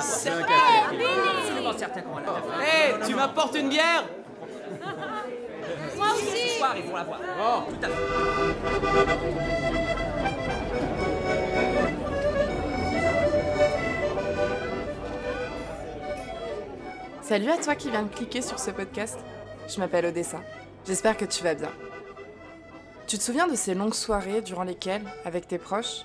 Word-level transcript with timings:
C'est 0.00 0.30
absolument 0.30 1.72
certain 1.76 2.00
qu'on 2.02 2.14
va 2.14 2.20
la 2.20 2.26
faire. 2.26 2.60
Hé, 2.60 3.06
tu 3.06 3.14
m'apportes 3.14 3.56
une 3.56 3.68
bière 3.68 4.04
Moi 5.96 6.06
aussi 6.14 6.48
Ce 6.48 6.58
soir, 6.58 6.74
ils 6.76 6.84
vont 6.84 6.96
la 6.96 7.04
voir. 7.04 7.20
Oh, 7.40 7.62
tout 7.68 7.76
à 7.82 7.88
fait. 7.88 7.94
Salut 17.22 17.50
à 17.50 17.56
toi 17.56 17.74
qui 17.74 17.90
viens 17.90 18.02
de 18.02 18.10
cliquer 18.14 18.42
sur 18.42 18.58
ce 18.58 18.70
podcast. 18.70 19.18
Je 19.66 19.78
m'appelle 19.78 20.04
Odessa. 20.06 20.40
J'espère 20.86 21.16
que 21.16 21.24
tu 21.24 21.42
vas 21.42 21.54
bien. 21.54 21.70
Tu 23.06 23.16
te 23.16 23.22
souviens 23.22 23.46
de 23.46 23.54
ces 23.54 23.74
longues 23.74 23.94
soirées 23.94 24.42
durant 24.42 24.64
lesquelles, 24.64 25.04
avec 25.24 25.48
tes 25.48 25.58
proches, 25.58 26.04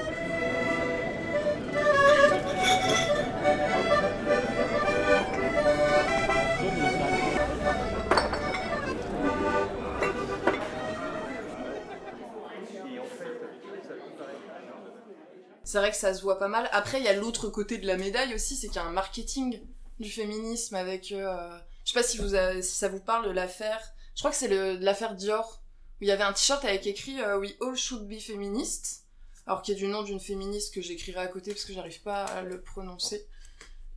C'est 15.71 15.77
vrai 15.77 15.91
que 15.91 15.95
ça 15.95 16.13
se 16.13 16.21
voit 16.21 16.37
pas 16.37 16.49
mal. 16.49 16.67
Après, 16.73 16.99
il 16.99 17.05
y 17.05 17.07
a 17.07 17.13
l'autre 17.13 17.47
côté 17.47 17.77
de 17.77 17.87
la 17.87 17.95
médaille 17.95 18.35
aussi, 18.35 18.57
c'est 18.57 18.67
qu'il 18.67 18.75
y 18.75 18.79
a 18.79 18.83
un 18.83 18.91
marketing 18.91 19.61
du 20.01 20.11
féminisme 20.11 20.75
avec. 20.75 21.13
euh, 21.13 21.57
je 21.85 21.93
sais 21.93 21.97
pas 21.97 22.03
si, 22.03 22.19
ça 22.61 22.89
vous 22.89 22.99
parle 22.99 23.25
de 23.25 23.31
l'affaire. 23.31 23.79
Je 24.15 24.19
crois 24.19 24.31
que 24.31 24.35
c'est 24.35 24.49
l'affaire 24.79 25.15
Dior, 25.15 25.61
où 26.01 26.03
il 26.03 26.07
y 26.09 26.11
avait 26.11 26.25
un 26.25 26.33
t-shirt 26.33 26.65
avec 26.65 26.85
écrit 26.87 27.21
euh, 27.21 27.37
We 27.39 27.55
all 27.61 27.77
should 27.77 28.05
be 28.05 28.19
feminist, 28.19 29.05
alors 29.47 29.61
qui 29.61 29.71
est 29.71 29.75
du 29.75 29.87
nom 29.87 30.03
d'une 30.03 30.19
féministe 30.19 30.73
que 30.73 30.81
j'écrirai 30.81 31.21
à 31.21 31.27
côté 31.27 31.51
parce 31.51 31.63
que 31.63 31.71
j'arrive 31.71 32.01
pas 32.01 32.25
à 32.25 32.41
le 32.41 32.59
prononcer. 32.61 33.25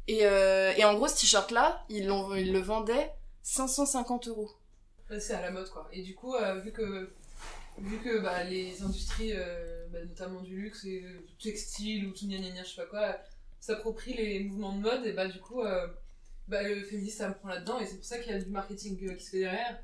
Et, 0.06 0.26
euh, 0.26 0.72
en 0.84 0.94
gros, 0.94 1.08
ce 1.08 1.18
t-shirt-là, 1.20 1.84
ils, 1.88 2.06
l'ont- 2.06 2.36
ils 2.36 2.52
le 2.52 2.60
vendaient 2.60 3.12
550 3.42 4.28
euros. 4.28 4.52
C'est 5.18 5.34
à 5.34 5.40
la 5.42 5.50
mode 5.50 5.68
quoi. 5.70 5.88
Et 5.92 6.02
du 6.02 6.14
coup, 6.14 6.36
euh, 6.36 6.60
vu 6.60 6.70
que, 6.72 7.12
vu 7.78 7.98
que 7.98 8.20
bah, 8.20 8.44
les 8.44 8.82
industries, 8.82 9.32
euh, 9.34 9.86
bah, 9.90 10.04
notamment 10.04 10.40
du 10.40 10.56
luxe 10.56 10.84
et 10.84 11.04
euh, 11.04 11.24
du 11.26 11.36
textile 11.36 12.06
ou 12.06 12.12
tout 12.12 12.26
gna 12.26 12.38
gna 12.38 12.50
gna, 12.50 12.62
je 12.62 12.70
sais 12.70 12.82
pas 12.82 12.86
quoi, 12.86 13.18
s'approprient 13.60 14.16
les 14.16 14.44
mouvements 14.44 14.76
de 14.76 14.82
mode, 14.82 15.06
et 15.06 15.12
bah 15.12 15.26
du 15.26 15.40
coup, 15.40 15.62
euh, 15.62 15.86
bah, 16.48 16.62
le 16.62 16.82
féminisme 16.82 17.18
ça 17.18 17.28
me 17.28 17.34
prend 17.34 17.48
là-dedans 17.48 17.80
et 17.80 17.86
c'est 17.86 17.96
pour 17.96 18.04
ça 18.04 18.18
qu'il 18.18 18.32
y 18.32 18.34
a 18.34 18.38
du 18.38 18.50
marketing 18.50 18.98
euh, 19.08 19.14
qui 19.14 19.24
se 19.24 19.30
fait 19.30 19.40
derrière. 19.40 19.78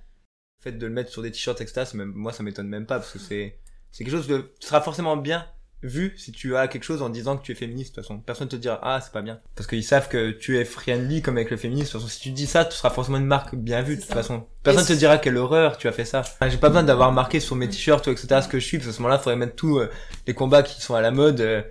Le 0.59 0.63
fait 0.63 0.73
de 0.73 0.87
le 0.87 0.93
mettre 0.93 1.11
sur 1.11 1.23
des 1.23 1.31
t-shirts, 1.31 1.61
etc., 1.61 1.85
même, 1.95 2.13
moi 2.13 2.33
ça 2.33 2.43
m'étonne 2.43 2.69
même 2.69 2.87
pas 2.87 2.99
parce 2.99 3.13
que 3.13 3.19
c'est 3.19 3.59
c'est 3.91 4.05
quelque 4.05 4.13
chose 4.13 4.29
de. 4.29 4.53
Tu 4.61 4.67
seras 4.67 4.81
forcément 4.83 5.17
bien 5.17 5.51
vu 5.83 6.15
si 6.19 6.33
tu 6.33 6.57
as 6.57 6.69
quelque 6.69 6.85
chose 6.85 7.01
en 7.03 7.09
disant 7.09 7.37
que 7.39 7.43
tu 7.43 7.53
es 7.53 7.55
féministe. 7.55 7.91
De 7.91 7.95
toute 7.97 8.05
façon, 8.05 8.21
personne 8.21 8.49
te 8.49 8.57
dira 8.57 8.79
ah 8.83 9.01
c'est 9.03 9.13
pas 9.13 9.23
bien 9.23 9.41
parce 9.55 9.67
qu'ils 9.67 9.85
savent 9.85 10.09
que 10.09 10.31
tu 10.31 10.59
es 10.59 10.65
friendly 10.65 11.23
comme 11.23 11.37
avec 11.39 11.51
le 11.51 11.57
féminisme. 11.57 11.87
De 11.87 11.93
toute 11.93 12.01
façon, 12.03 12.13
si 12.13 12.21
tu 12.21 12.31
dis 12.33 12.47
ça, 12.47 12.65
tu 12.65 12.77
seras 12.77 12.91
forcément 12.91 13.17
une 13.19 13.25
marque 13.27 13.55
bien 13.55 13.83
vue. 13.83 13.97
De 13.97 14.01
toute 14.01 14.09
ça. 14.11 14.15
façon, 14.17 14.47
personne 14.63 14.85
te 14.87 14.93
dira 14.93 15.19
quelle 15.19 15.37
horreur 15.39 15.79
tu 15.79 15.89
as 15.89 15.93
fait 15.93 16.05
ça. 16.05 16.21
Enfin, 16.21 16.49
J'ai 16.49 16.59
pas 16.59 16.69
besoin 16.69 16.83
d'avoir 16.83 17.13
marqué 17.13 17.41
sur 17.41 17.57
mes 17.57 17.69
t-shirts 17.69 18.07
ou 18.07 18.11
etc. 18.11 18.41
ce 18.43 18.49
que 18.49 18.59
je 18.59 18.65
suis. 18.67 18.79
Parce 18.79 18.89
qu'à 18.89 18.93
ce 18.95 18.99
moment-là, 19.03 19.17
il 19.17 19.23
faudrait 19.23 19.37
mettre 19.37 19.57
tous 19.57 19.79
euh, 19.79 19.91
les 20.27 20.35
combats 20.35 20.63
qui 20.63 20.81
sont 20.83 20.95
à 20.95 21.01
la 21.01 21.11
mode. 21.11 21.41
euh, 21.41 21.63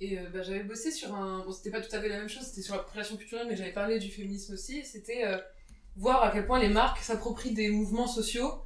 Et 0.00 0.18
euh, 0.18 0.22
bah, 0.32 0.42
j'avais 0.42 0.62
bossé 0.62 0.90
sur 0.92 1.14
un. 1.14 1.44
Bon, 1.44 1.52
c'était 1.52 1.70
pas 1.70 1.80
tout 1.80 1.94
à 1.94 2.00
fait 2.00 2.08
la 2.08 2.18
même 2.18 2.28
chose, 2.28 2.44
c'était 2.44 2.62
sur 2.62 2.74
l'appropriation 2.74 3.16
culturelle, 3.16 3.46
mais 3.48 3.56
j'avais 3.56 3.72
parlé 3.72 3.98
du 3.98 4.10
féminisme 4.10 4.54
aussi. 4.54 4.84
C'était 4.84 5.24
euh, 5.26 5.38
voir 5.96 6.22
à 6.22 6.30
quel 6.30 6.46
point 6.46 6.60
les 6.60 6.68
marques 6.68 7.02
s'approprient 7.02 7.52
des 7.54 7.68
mouvements 7.68 8.06
sociaux 8.06 8.62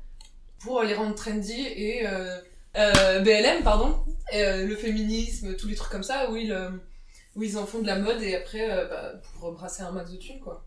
pour 0.60 0.82
les 0.82 0.94
rendre 0.94 1.14
trendy 1.14 1.60
et. 1.60 2.06
Euh, 2.76 3.20
BLM, 3.20 3.62
pardon, 3.62 3.96
et, 4.32 4.42
euh, 4.42 4.66
le 4.66 4.76
féminisme, 4.76 5.54
tous 5.56 5.68
les 5.68 5.74
trucs 5.74 5.92
comme 5.92 6.02
ça, 6.02 6.30
où 6.30 6.36
ils, 6.36 6.52
euh, 6.52 6.70
où 7.36 7.42
ils 7.42 7.56
en 7.58 7.66
font 7.66 7.80
de 7.80 7.86
la 7.86 7.98
mode 7.98 8.22
et 8.22 8.34
après, 8.34 8.70
euh, 8.70 8.88
bah, 8.88 9.12
pour 9.38 9.52
brasser 9.52 9.82
un 9.82 9.90
max 9.92 10.10
de 10.10 10.16
thunes, 10.16 10.40
quoi. 10.40 10.64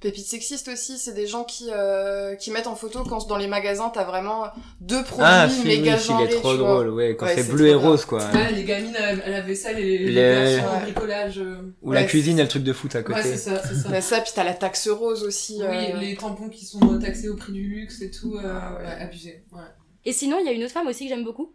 Pépites 0.00 0.26
sexistes 0.28 0.68
aussi, 0.68 0.96
c'est 0.96 1.12
des 1.12 1.26
gens 1.26 1.44
qui, 1.44 1.68
euh, 1.70 2.34
qui 2.34 2.50
mettent 2.50 2.68
en 2.68 2.74
photo 2.74 3.04
quand 3.04 3.26
dans 3.26 3.36
les 3.36 3.46
magasins 3.48 3.90
t'as 3.92 4.04
vraiment 4.04 4.46
deux 4.80 5.02
produits 5.04 5.26
Ah, 5.28 5.46
oui, 5.50 5.62
méga 5.68 5.96
il 5.96 6.00
genrés, 6.02 6.24
est 6.24 6.28
trop 6.40 6.52
tu 6.52 6.58
vois. 6.58 6.72
drôle, 6.76 6.88
ouais, 6.88 7.16
quand 7.16 7.26
Ouais, 7.26 7.34
c'est 7.34 7.52
bleu 7.52 7.66
et 7.66 7.74
rose, 7.74 8.06
quoi. 8.06 8.24
Ouais, 8.30 8.50
les 8.50 8.64
gamines 8.64 8.96
à 8.96 9.12
la, 9.14 9.24
à 9.24 9.28
la 9.28 9.40
vaisselle 9.42 9.78
et 9.78 9.82
les, 9.84 9.98
les 9.98 10.06
Les- 10.12 10.14
versions 10.22 10.72
Ouais. 10.72 10.80
bricolage. 10.84 11.38
euh, 11.40 11.74
Ou 11.82 11.92
la 11.92 12.00
Ouais, 12.00 12.06
cuisine, 12.06 12.40
a 12.40 12.44
le 12.44 12.48
truc 12.48 12.62
de 12.64 12.72
foot 12.72 12.96
à 12.96 13.00
Ouais, 13.00 13.04
côté. 13.04 13.22
c'est 13.24 13.36
ça, 13.36 13.60
c'est 13.62 13.74
ça. 13.74 13.88
T'as 13.90 14.00
ça, 14.00 14.20
puis 14.22 14.32
t'as 14.34 14.44
la 14.44 14.54
taxe 14.54 14.88
rose 14.88 15.22
aussi. 15.22 15.58
Oui, 15.60 15.66
euh, 15.92 15.96
les 15.98 16.16
tampons 16.16 16.48
qui 16.48 16.64
sont 16.64 16.98
taxés 16.98 17.28
au 17.28 17.36
prix 17.36 17.52
du 17.52 17.68
luxe 17.68 18.00
et 18.00 18.10
tout, 18.10 18.36
euh, 18.36 18.40
Ah 18.58 18.72
ouais. 18.78 18.86
ouais, 18.86 19.02
abusé. 19.02 19.44
Ouais. 19.52 19.58
Et 20.04 20.12
sinon, 20.12 20.38
il 20.38 20.46
y 20.46 20.48
a 20.48 20.52
une 20.52 20.64
autre 20.64 20.72
femme 20.72 20.86
aussi 20.86 21.04
que 21.04 21.10
j'aime 21.10 21.24
beaucoup, 21.24 21.54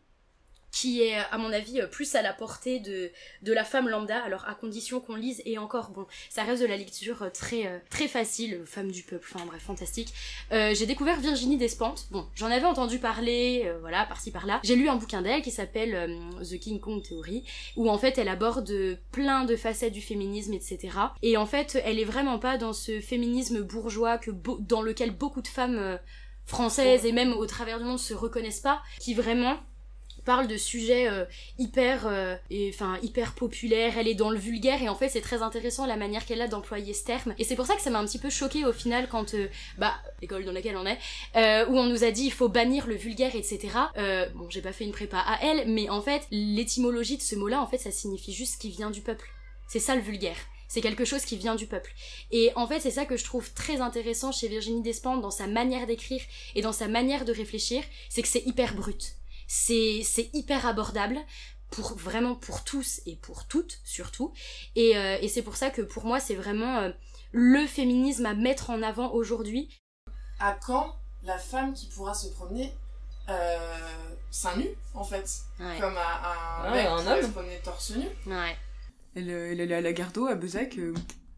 qui 0.75 1.01
est, 1.01 1.15
à 1.15 1.37
mon 1.37 1.53
avis, 1.53 1.79
euh, 1.79 1.87
plus 1.87 2.15
à 2.15 2.21
la 2.21 2.33
portée 2.33 2.79
de, 2.79 3.11
la 3.53 3.63
femme 3.63 3.87
lambda, 3.87 4.21
alors 4.21 4.45
à 4.45 4.55
condition 4.55 4.99
qu'on 4.99 5.15
lise, 5.15 5.41
et 5.45 5.57
encore, 5.57 5.91
bon, 5.91 6.05
ça 6.29 6.43
reste 6.43 6.61
de 6.61 6.67
la 6.67 6.75
lecture 6.75 7.23
euh, 7.23 7.29
très, 7.29 7.65
euh, 7.65 7.79
très 7.89 8.09
facile, 8.09 8.61
femme 8.65 8.91
du 8.91 9.03
peuple, 9.03 9.25
enfin 9.33 9.45
bref, 9.45 9.61
fantastique. 9.61 10.13
J'ai 10.51 10.85
découvert 10.85 11.19
Virginie 11.19 11.57
Despentes, 11.57 12.07
bon, 12.11 12.27
j'en 12.35 12.47
avais 12.47 12.65
entendu 12.65 12.99
parler, 12.99 13.71
voilà, 13.79 14.05
par-ci 14.05 14.31
par-là. 14.31 14.59
J'ai 14.63 14.75
lu 14.75 14.89
un 14.89 14.95
bouquin 14.95 15.21
d'elle 15.21 15.41
qui 15.41 15.51
s'appelle 15.51 16.17
The 16.41 16.59
King 16.59 16.79
Kong 16.79 17.01
Theory, 17.01 17.43
où 17.75 17.89
en 17.89 17.97
fait 17.97 18.17
elle 18.17 18.27
aborde 18.27 18.99
plein 19.11 19.45
de 19.45 19.55
facettes 19.55 19.93
du 19.93 20.01
féminisme, 20.01 20.53
etc. 20.53 20.97
Et 21.21 21.37
en 21.37 21.45
fait, 21.45 21.81
elle 21.85 21.99
est 21.99 22.05
vraiment 22.05 22.39
pas 22.39 22.57
dans 22.57 22.73
ce 22.73 22.99
féminisme 22.99 23.61
bourgeois 23.61 24.17
que 24.17 24.31
dans 24.59 24.81
lequel 24.81 25.11
beaucoup 25.11 25.41
de 25.41 25.47
femmes 25.47 25.99
françaises 26.45 27.05
et 27.05 27.11
même 27.11 27.33
au 27.33 27.45
travers 27.45 27.79
du 27.79 27.85
monde 27.85 27.99
se 27.99 28.13
reconnaissent 28.13 28.59
pas, 28.59 28.81
qui 28.99 29.13
vraiment 29.13 29.57
parle 30.25 30.47
de 30.47 30.57
sujets 30.57 31.07
euh, 31.07 31.23
hyper 31.57 32.07
euh, 32.07 32.35
et 32.49 32.71
enfin 32.73 32.97
hyper 33.01 33.33
populaires. 33.33 33.93
Elle 33.97 34.07
est 34.07 34.15
dans 34.15 34.31
le 34.31 34.37
vulgaire 34.37 34.81
et 34.81 34.89
en 34.89 34.95
fait 34.95 35.07
c'est 35.07 35.21
très 35.21 35.41
intéressant 35.41 35.85
la 35.85 35.95
manière 35.95 36.25
qu'elle 36.25 36.41
a 36.41 36.47
d'employer 36.47 36.93
ce 36.93 37.05
terme. 37.05 37.33
Et 37.37 37.43
c'est 37.43 37.55
pour 37.55 37.67
ça 37.67 37.75
que 37.75 37.81
ça 37.81 37.91
m'a 37.91 37.99
un 37.99 38.05
petit 38.05 38.19
peu 38.19 38.29
choqué 38.29 38.65
au 38.65 38.73
final 38.73 39.07
quand 39.07 39.35
euh, 39.35 39.47
bah 39.77 39.93
l'école 40.21 40.43
dans 40.43 40.51
laquelle 40.51 40.77
on 40.77 40.85
est 40.85 40.97
où 41.67 41.77
on 41.77 41.85
nous 41.85 42.03
a 42.03 42.11
dit 42.11 42.23
il 42.25 42.31
faut 42.31 42.49
bannir 42.49 42.87
le 42.87 42.95
vulgaire 42.95 43.35
etc 43.35 43.69
bon 44.33 44.49
j'ai 44.49 44.61
pas 44.61 44.71
fait 44.71 44.83
une 44.83 44.91
prépa 44.91 45.19
à 45.19 45.37
elle 45.43 45.69
mais 45.69 45.89
en 45.89 46.01
fait 46.01 46.23
l'étymologie 46.31 47.17
de 47.17 47.21
ce 47.21 47.35
mot 47.35 47.47
là 47.47 47.61
en 47.61 47.67
fait 47.67 47.77
ça 47.77 47.91
signifie 47.91 48.33
juste 48.33 48.59
qui 48.59 48.69
vient 48.69 48.89
du 48.89 49.01
peuple. 49.01 49.29
C'est 49.67 49.79
ça 49.79 49.95
le 49.95 50.01
vulgaire 50.01 50.37
c'est 50.67 50.81
quelque 50.81 51.05
chose 51.05 51.23
qui 51.25 51.37
vient 51.37 51.55
du 51.55 51.67
peuple. 51.67 51.91
Et 52.31 52.51
en 52.55 52.67
fait, 52.67 52.79
c'est 52.79 52.91
ça 52.91 53.05
que 53.05 53.17
je 53.17 53.23
trouve 53.23 53.51
très 53.53 53.81
intéressant 53.81 54.31
chez 54.31 54.47
Virginie 54.47 54.81
Despentes 54.81 55.21
dans 55.21 55.31
sa 55.31 55.47
manière 55.47 55.85
d'écrire 55.87 56.21
et 56.55 56.61
dans 56.61 56.73
sa 56.73 56.87
manière 56.87 57.25
de 57.25 57.33
réfléchir, 57.33 57.83
c'est 58.09 58.21
que 58.21 58.27
c'est 58.27 58.45
hyper 58.45 58.73
brut. 58.75 59.15
C'est 59.47 60.01
c'est 60.03 60.29
hyper 60.33 60.65
abordable 60.65 61.17
pour 61.71 61.95
vraiment 61.97 62.35
pour 62.35 62.63
tous 62.63 63.01
et 63.05 63.15
pour 63.15 63.47
toutes 63.47 63.79
surtout. 63.83 64.33
Et, 64.75 64.95
euh, 64.97 65.17
et 65.21 65.27
c'est 65.27 65.41
pour 65.43 65.55
ça 65.55 65.69
que 65.69 65.81
pour 65.81 66.05
moi, 66.05 66.19
c'est 66.19 66.35
vraiment 66.35 66.77
euh, 66.79 66.91
le 67.31 67.65
féminisme 67.67 68.25
à 68.25 68.33
mettre 68.33 68.69
en 68.69 68.81
avant 68.81 69.11
aujourd'hui. 69.11 69.69
À 70.39 70.53
quand 70.53 70.95
la 71.23 71.37
femme 71.37 71.73
qui 71.73 71.87
pourra 71.87 72.13
se 72.13 72.27
promener 72.29 72.71
euh, 73.29 73.57
seins 74.31 74.55
nus, 74.57 74.69
en 74.93 75.03
fait? 75.03 75.27
Ouais. 75.59 75.79
Comme 75.79 75.97
un, 75.97 76.65
un 76.67 76.71
Ouais, 76.71 76.77
mec 76.83 76.87
un 76.87 77.07
homme. 77.07 77.21
se 77.23 77.27
promener 77.31 77.59
torse 77.63 77.91
nu. 77.91 78.05
Ouais. 78.27 78.55
Elle, 79.15 79.29
elle 79.29 79.61
allait 79.61 79.75
à 79.75 79.81
la 79.81 79.93
Gardeau, 79.93 80.25
à 80.27 80.35
Bezac, 80.35 80.77
euh, 80.77 80.93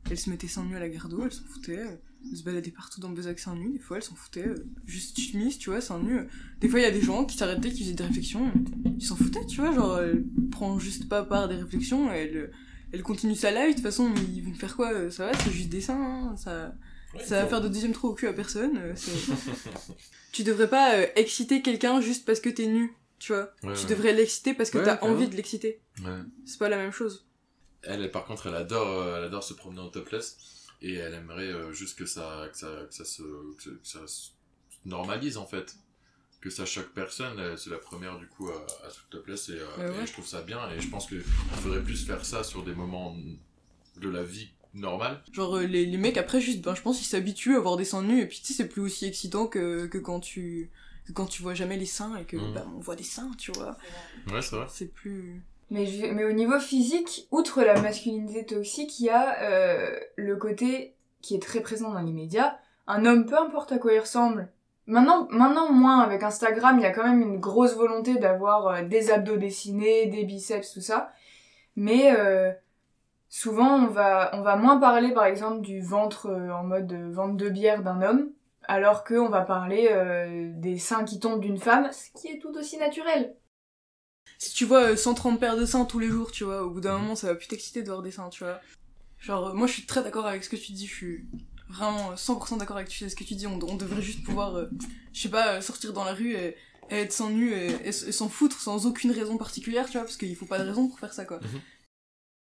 elle 0.10 0.18
se 0.18 0.30
mettait 0.30 0.48
seins 0.48 0.64
nus 0.66 0.76
à 0.76 0.80
la 0.80 0.90
Gardeau, 0.90 1.24
elle 1.26 1.32
s'en 1.32 1.44
foutait. 1.44 1.78
euh, 1.80 1.96
elle 2.32 2.38
se 2.38 2.44
baladait 2.44 2.72
partout 2.72 3.00
dans 3.00 3.10
Bezac 3.10 3.40
seins 3.40 3.56
nus, 3.56 3.72
des 3.74 3.80
fois 3.80 3.98
elle 3.98 4.04
s'en 4.04 4.16
foutait. 4.16 4.48
euh, 4.48 4.66
juste 4.86 5.20
chemise, 5.20 5.58
tu 5.60 5.70
vois, 5.70 5.80
seins 5.82 6.00
nus. 6.00 6.18
euh. 6.20 6.24
Des 6.60 6.68
fois 6.69 6.80
il 6.80 6.84
y 6.84 6.86
a 6.88 6.92
des 6.92 7.01
gens 7.01 7.25
qui 7.25 7.38
s'arrêtaient, 7.38 7.72
qui 7.72 7.84
faisaient 7.84 7.94
des 7.94 8.04
réflexions, 8.04 8.51
ils 8.98 9.06
s'en 9.06 9.16
foutaient, 9.16 9.46
tu 9.46 9.62
vois, 9.62 9.74
genre 9.74 10.00
elle 10.00 10.24
prend 10.51 10.80
juste 10.80 11.07
pas 11.07 11.24
part 11.24 11.48
des 11.48 11.56
réflexions, 11.56 12.12
elle, 12.12 12.51
elle 12.92 13.04
continue 13.04 13.36
sa 13.36 13.51
live, 13.51 13.69
de 13.69 13.74
toute 13.75 13.84
façon 13.84 14.12
ils 14.34 14.42
vont 14.44 14.54
faire 14.56 14.75
quoi 14.75 15.12
Ça 15.12 15.28
va, 15.28 15.38
c'est 15.38 15.51
juste 15.51 15.69
des 15.69 15.81
seins, 15.81 16.30
hein, 16.31 16.36
ça... 16.38 16.74
Ça 17.25 17.42
va 17.42 17.48
faire 17.48 17.62
de 17.62 17.68
deuxième 17.68 17.94
trou 17.94 18.10
au 18.10 18.13
cul 18.13 18.28
à 18.28 18.34
personne. 18.34 18.80
tu 20.31 20.44
devrais 20.44 20.69
pas 20.69 21.01
exciter 21.16 21.62
quelqu'un 21.62 22.01
juste 22.01 22.25
parce 22.25 22.40
que 22.40 22.50
t'es 22.50 22.68
nu, 22.68 22.94
tu 23.18 23.34
vois. 23.34 23.54
Ouais, 23.63 23.74
tu 23.74 23.84
ouais. 23.86 23.90
devrais 23.90 24.13
l'exciter 24.13 24.54
parce 24.54 24.69
que 24.69 24.78
t'as 24.78 25.00
envie 25.01 25.28
de 25.28 25.36
l'exciter. 25.36 25.80
Ouais. 26.04 26.19
C'est 26.46 26.60
pas 26.60 26.69
la 26.69 26.78
même 26.78 26.92
chose. 26.92 27.26
Elle, 27.83 28.09
par 28.12 28.25
contre, 28.25 28.47
elle 28.47 28.56
adore, 28.56 28.88
euh, 29.01 29.18
elle 29.18 29.24
adore 29.25 29.44
se 29.44 29.53
promener 29.53 29.81
en 29.81 29.89
topless 29.89 30.38
et 30.81 30.95
elle 30.95 31.13
aimerait 31.13 31.44
euh, 31.51 31.71
juste 31.71 31.97
que 31.97 32.06
ça, 32.06 32.47
que 32.51 32.57
ça, 32.57 32.68
que 32.88 32.94
ça 32.94 33.06
se, 33.06 33.21
que, 33.63 33.69
que 33.69 33.88
ça 33.88 34.06
se 34.07 34.29
normalise 34.85 35.38
en 35.38 35.45
fait, 35.45 35.75
que 36.41 36.50
ça 36.50 36.65
choque 36.65 36.94
personne. 36.94 37.39
Elle, 37.39 37.57
C'est 37.57 37.69
la 37.69 37.77
première 37.77 38.18
du 38.18 38.27
coup 38.27 38.50
à, 38.50 38.65
à 38.85 38.89
se 38.89 39.00
topless 39.09 39.50
et, 39.50 39.53
euh, 39.59 39.77
Ouais, 39.77 39.97
ouais. 39.97 40.03
et 40.03 40.07
je 40.07 40.13
trouve 40.13 40.27
ça 40.27 40.41
bien 40.41 40.69
et 40.71 40.79
je 40.81 40.89
pense 40.89 41.07
que 41.07 41.15
il 41.15 41.24
faudrait 41.62 41.83
plus 41.83 42.06
faire 42.06 42.25
ça 42.25 42.44
sur 42.44 42.63
des 42.63 42.74
moments 42.75 43.15
de 43.97 44.09
la 44.09 44.24
vie 44.24 44.50
normal. 44.74 45.24
Genre 45.31 45.57
euh, 45.57 45.63
les, 45.65 45.85
les 45.85 45.97
mecs 45.97 46.18
après 46.18 46.39
juste 46.41 46.62
ben 46.62 46.75
je 46.75 46.81
pense 46.81 47.01
ils 47.01 47.06
s'habituent 47.06 47.56
à 47.56 47.59
voir 47.59 47.77
des 47.77 47.85
seins 47.85 48.03
nus 48.03 48.21
et 48.21 48.27
puis 48.27 48.39
tu 48.39 48.45
sais 48.47 48.53
c'est 48.53 48.68
plus 48.69 48.81
aussi 48.81 49.06
excitant 49.06 49.47
que, 49.47 49.88
que 49.88 49.97
quand 49.97 50.19
tu 50.19 50.69
que 51.07 51.13
quand 51.13 51.25
tu 51.25 51.41
vois 51.41 51.53
jamais 51.56 51.77
les 51.77 51.85
seins 51.88 52.15
et 52.18 52.25
que 52.25 52.38
bah, 52.53 52.68
on 52.75 52.79
voit 52.79 52.95
des 52.97 53.03
seins 53.03 53.31
tu 53.39 53.51
vois 53.53 53.77
Ouais, 54.31 54.41
c'est 54.41 54.56
vrai. 54.56 54.68
c'est 54.69 54.94
plus 54.94 55.41
Mais, 55.69 55.86
je- 55.86 56.06
mais 56.08 56.24
au 56.24 56.31
niveau 56.31 56.60
physique, 56.60 57.28
outre 57.31 57.62
la 57.62 57.80
masculinité 57.81 58.46
toxique, 58.46 59.00
il 59.00 59.08
y 59.08 59.10
a 59.10 59.42
euh, 59.44 60.00
le 60.16 60.36
côté 60.38 60.96
qui 61.22 61.36
est 61.36 61.42
très 61.42 61.60
présent 61.60 61.92
dans 61.92 62.02
les 62.02 62.14
médias. 62.14 62.56
Un 62.88 63.06
homme, 63.06 63.25
peu 63.25 63.38
importe 63.38 63.72
à 63.74 63.78
quoi 63.78 63.94
il 63.94 64.00
ressemble, 64.00 64.50
maintenant, 64.86 65.28
maintenant 65.30 65.72
moins 65.72 66.00
avec 66.00 66.24
Instagram, 66.24 66.78
il 66.80 66.84
y 66.84 66.86
a 66.86 66.92
quand 66.92 67.04
même 67.04 67.22
une 67.22 67.40
grosse 67.40 67.75
volonté 67.75 68.16
d'avoir 68.16 68.68
euh, 68.68 68.81
des 68.84 69.12
abdos 69.12 69.36
dessinés, 69.38 70.06
des 70.06 70.24
biceps, 70.24 70.72
tout 70.74 70.81
ça. 70.81 71.12
Mais 71.75 72.16
euh, 72.18 72.52
souvent, 73.28 73.75
on 73.84 73.88
va, 73.88 74.31
on 74.34 74.42
va 74.42 74.56
moins 74.56 74.78
parler, 74.78 75.12
par 75.13 75.25
exemple, 75.25 75.62
du 75.62 75.81
ventre 75.81 76.30
en 76.31 76.63
mode 76.63 76.94
ventre 77.12 77.36
de 77.36 77.50
bière 77.50 77.84
d'un 77.84 78.02
homme, 78.02 78.31
alors 78.70 79.04
qu'on 79.04 79.30
va 79.30 79.42
parler 79.42 79.90
des 80.56 80.78
seins 80.78 81.04
qui 81.04 81.20
tombent 81.20 81.40
d'une 81.42 81.58
femme, 81.58 81.90
ce 81.92 82.10
qui 82.20 82.28
est 82.30 82.40
tout 82.40 82.52
aussi 82.58 82.78
naturel. 82.78 83.36
Si 84.39 84.53
tu 84.53 84.65
vois 84.65 84.91
euh, 84.91 84.95
130 84.95 85.39
paires 85.39 85.57
de 85.57 85.65
seins 85.65 85.85
tous 85.85 86.00
les 86.00 86.07
jours 86.09 86.31
tu 86.31 86.44
vois 86.44 86.63
au 86.63 86.69
bout 86.69 86.81
d'un 86.81 86.97
moment 87.00 87.15
ça 87.15 87.27
va 87.27 87.35
plus 87.35 87.47
t'exciter 87.47 87.81
de 87.81 87.88
voir 87.88 88.01
des 88.01 88.12
seins 88.12 88.29
tu 88.29 88.44
vois. 88.44 88.59
Genre 89.19 89.47
euh, 89.50 89.53
moi 89.53 89.68
je 89.68 89.74
suis 89.74 89.85
très 89.85 90.03
d'accord 90.03 90.25
avec 90.27 90.44
ce 90.44 90.50
que 90.50 90.56
tu 90.56 90.71
dis 90.74 90.88
je 90.88 90.94
suis 90.94 91.25
vraiment 91.69 92.12
euh, 92.12 92.15
100% 92.15 92.57
d'accord 92.57 92.77
avec 92.77 92.91
ce 92.91 93.06
que 93.15 93.24
tu 93.24 93.35
dis. 93.35 93.47
On, 93.47 93.59
on 93.63 93.75
devrait 93.75 94.01
juste 94.01 94.24
pouvoir 94.24 94.56
euh, 94.56 94.65
je 95.13 95.21
sais 95.21 95.29
pas 95.29 95.56
euh, 95.56 95.62
sortir 95.62 95.94
dans 95.94 96.03
la 96.03 96.13
rue 96.13 96.33
et, 96.35 96.56
et 96.89 96.95
être 96.95 97.13
sans 97.13 97.29
nu 97.29 97.51
et, 97.53 97.68
et 97.68 97.88
s- 97.89 98.03
et 98.07 98.12
s'en 98.12 98.29
foutre 98.29 98.59
sans 98.59 98.85
aucune 98.85 99.12
raison 99.12 99.38
particulière 99.38 99.85
tu 99.88 99.94
vois 99.94 100.03
parce 100.03 100.18
qu'il 100.18 100.35
faut 100.35 100.45
pas 100.45 100.59
de 100.59 100.63
raison 100.69 100.88
pour 100.88 101.00
faire 101.00 101.13
ça 101.13 101.25
quoi. 101.25 101.39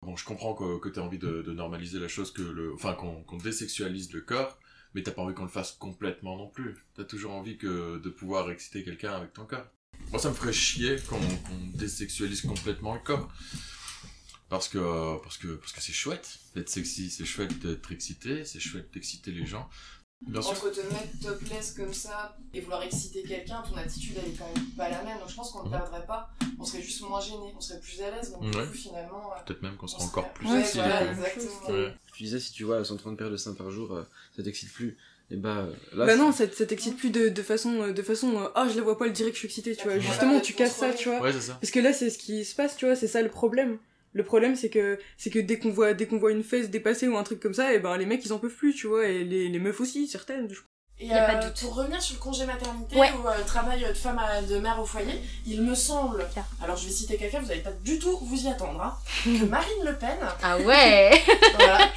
Bon, 0.01 0.15
je 0.15 0.25
comprends 0.25 0.53
que, 0.53 0.77
que 0.79 0.89
t'as 0.89 1.01
envie 1.01 1.17
de, 1.17 1.41
de 1.41 1.51
normaliser 1.53 1.97
la 1.99 2.07
chose, 2.07 2.31
que 2.31 2.43
le, 2.43 2.73
enfin 2.75 2.93
qu'on 2.93 3.23
qu'on 3.23 3.37
désexualise 3.37 4.11
le 4.13 4.21
corps, 4.21 4.59
mais 4.93 5.01
t'as 5.01 5.11
pas 5.11 5.23
envie 5.23 5.33
qu'on 5.33 5.43
le 5.43 5.49
fasse 5.49 5.71
complètement 5.71 6.37
non 6.37 6.47
plus. 6.47 6.75
T'as 6.95 7.05
toujours 7.05 7.31
envie 7.33 7.57
que 7.57 7.97
de 7.97 8.09
pouvoir 8.09 8.51
exciter 8.51 8.83
quelqu'un 8.83 9.13
avec 9.13 9.33
ton 9.33 9.45
corps. 9.45 9.65
Moi, 10.11 10.19
ça 10.19 10.29
me 10.29 10.33
ferait 10.35 10.53
chier 10.53 10.97
qu'on 11.09 11.19
qu'on 11.19 11.57
désexualise 11.73 12.41
complètement 12.41 12.93
le 12.93 12.99
corps. 13.01 13.29
Parce 14.49 14.67
que 14.67 15.17
parce 15.23 15.37
que 15.37 15.47
parce 15.55 15.71
que 15.71 15.81
c'est 15.81 15.91
chouette 15.93 16.37
d'être 16.55 16.69
sexy, 16.69 17.09
c'est 17.09 17.25
chouette 17.25 17.57
d'être 17.59 17.91
excité, 17.91 18.45
c'est 18.45 18.59
chouette 18.59 18.93
d'exciter 18.93 19.31
les 19.31 19.45
gens. 19.45 19.67
Bien 20.27 20.41
sûr. 20.41 20.51
Entre 20.51 20.69
te 20.69 20.79
mettre 20.81 21.19
topless 21.21 21.71
comme 21.73 21.93
ça 21.93 22.37
et 22.53 22.61
vouloir 22.61 22.81
exciter 22.83 23.23
quelqu'un, 23.23 23.61
ton 23.63 23.75
attitude 23.75 24.15
elle 24.17 24.31
est 24.31 24.35
quand 24.37 24.47
même 24.55 24.65
pas 24.77 24.89
la 24.89 25.03
même. 25.03 25.19
Donc 25.19 25.29
je 25.29 25.35
pense 25.35 25.51
qu'on 25.51 25.63
ne 25.63 25.65
Mhm. 25.69 25.71
perdrait 25.71 26.05
pas. 26.05 26.29
On 26.59 26.63
serait 26.63 26.81
juste 26.81 27.01
moins 27.01 27.19
gêné, 27.19 27.53
on 27.55 27.59
serait 27.59 27.79
plus 27.81 27.99
à 28.01 28.11
l'aise. 28.11 28.31
Donc 28.31 28.49
du 28.49 28.57
Ouais. 28.57 28.65
coup 28.67 28.73
finalement. 28.73 29.33
euh, 29.33 29.43
Peut-être 29.45 29.61
même 29.63 29.75
qu'on 29.77 29.87
sera 29.87 30.03
on 30.03 30.05
encore 30.05 30.23
serait- 30.25 30.33
plus 30.35 30.47
Ouais, 30.47 30.63
voilà, 30.75 31.11
exactement. 31.11 31.69
Ouais. 31.69 31.95
Tu 32.13 32.23
disais, 32.23 32.39
si 32.39 32.53
tu 32.53 32.63
vois 32.63 32.85
130 32.85 33.17
paires 33.17 33.31
de 33.31 33.37
seins 33.37 33.55
par 33.55 33.71
jour, 33.71 33.91
euh, 33.93 34.03
ça 34.37 34.43
t'excite 34.43 34.71
plus. 34.71 34.95
Et 35.31 35.37
bah, 35.37 35.67
là. 35.93 36.05
bah 36.05 36.11
c'est- 36.13 36.17
non 36.17 36.31
ça, 36.31 36.45
ça 36.51 36.65
t'excite 36.67 36.97
plus 36.97 37.09
de, 37.09 37.29
de 37.29 37.41
façon 37.41 37.81
euh, 37.81 37.91
de 37.93 38.01
façon 38.03 38.37
euh, 38.39 38.47
ah 38.53 38.67
je 38.71 38.75
la 38.77 38.83
vois 38.83 38.95
pas 38.97 39.07
elle 39.07 39.11
dirait 39.13 39.29
que 39.31 39.35
je 39.35 39.39
suis 39.39 39.47
excitée 39.47 39.75
tu 39.75 39.83
vois 39.83 39.93
Ouais. 39.93 39.99
justement 40.01 40.39
tu 40.39 40.53
casses 40.53 40.75
ça 40.77 40.93
tu 40.93 41.09
vois 41.09 41.19
Ouais, 41.21 41.31
c'est 41.33 41.41
ça. 41.41 41.57
Parce 41.59 41.71
que 41.71 41.79
là, 41.79 41.93
c'est 41.93 42.09
ce 42.11 42.17
qui 42.19 42.45
se 42.45 42.53
passe, 42.55 42.77
tu 42.77 42.85
vois, 42.85 42.95
c'est 42.95 43.07
ça 43.07 43.21
le 43.23 43.29
problème. 43.29 43.77
Le 44.13 44.23
problème, 44.23 44.55
c'est 44.55 44.69
que, 44.69 44.97
c'est 45.17 45.29
que 45.31 45.39
dès 45.39 45.57
qu'on 45.59 45.71
voit, 45.71 45.93
dès 45.93 46.05
qu'on 46.05 46.17
voit 46.19 46.31
une 46.31 46.43
fesse 46.43 46.69
dépasser 46.69 47.07
ou 47.07 47.17
un 47.17 47.23
truc 47.23 47.39
comme 47.41 47.53
ça, 47.55 47.73
et 47.73 47.79
ben, 47.79 47.97
les 47.97 48.05
mecs, 48.05 48.23
ils 48.23 48.31
en 48.33 48.39
peuvent 48.39 48.53
plus, 48.55 48.73
tu 48.73 48.87
vois, 48.87 49.07
et 49.07 49.23
les, 49.25 49.49
les 49.49 49.59
meufs 49.59 49.81
aussi, 49.81 50.07
certaines. 50.07 50.47
je- 50.49 50.61
Et 50.97 51.07
Y 51.07 51.13
a 51.13 51.25
pas 51.25 51.35
de 51.35 51.45
euh, 51.45 51.49
doute. 51.49 51.59
pour 51.61 51.75
revenir 51.75 52.01
sur 52.01 52.15
le 52.15 52.21
congé 52.21 52.45
maternité 52.45 52.95
Ouais. 52.97 53.11
ou 53.21 53.27
euh, 53.27 53.37
le 53.37 53.43
travail 53.43 53.81
de 53.85 53.93
femme 53.93 54.17
à- 54.17 54.41
de 54.41 54.57
mère 54.59 54.79
au 54.79 54.85
foyer, 54.85 55.21
il 55.45 55.61
me 55.61 55.75
semble, 55.75 56.25
alors 56.63 56.77
je 56.77 56.85
vais 56.85 56.91
citer 56.93 57.17
quelqu'un, 57.17 57.41
vous 57.41 57.47
n'allez 57.47 57.59
pas 57.59 57.73
du 57.83 57.99
tout 57.99 58.17
vous 58.21 58.45
y 58.45 58.47
attendre, 58.47 58.81
hein, 58.81 58.95
que 59.25 59.43
Marine 59.49 59.83
Le 59.83 59.97
Pen 59.97 60.17
Ah 60.41 60.57
ouais 60.57 61.21
voilà, 61.57 61.89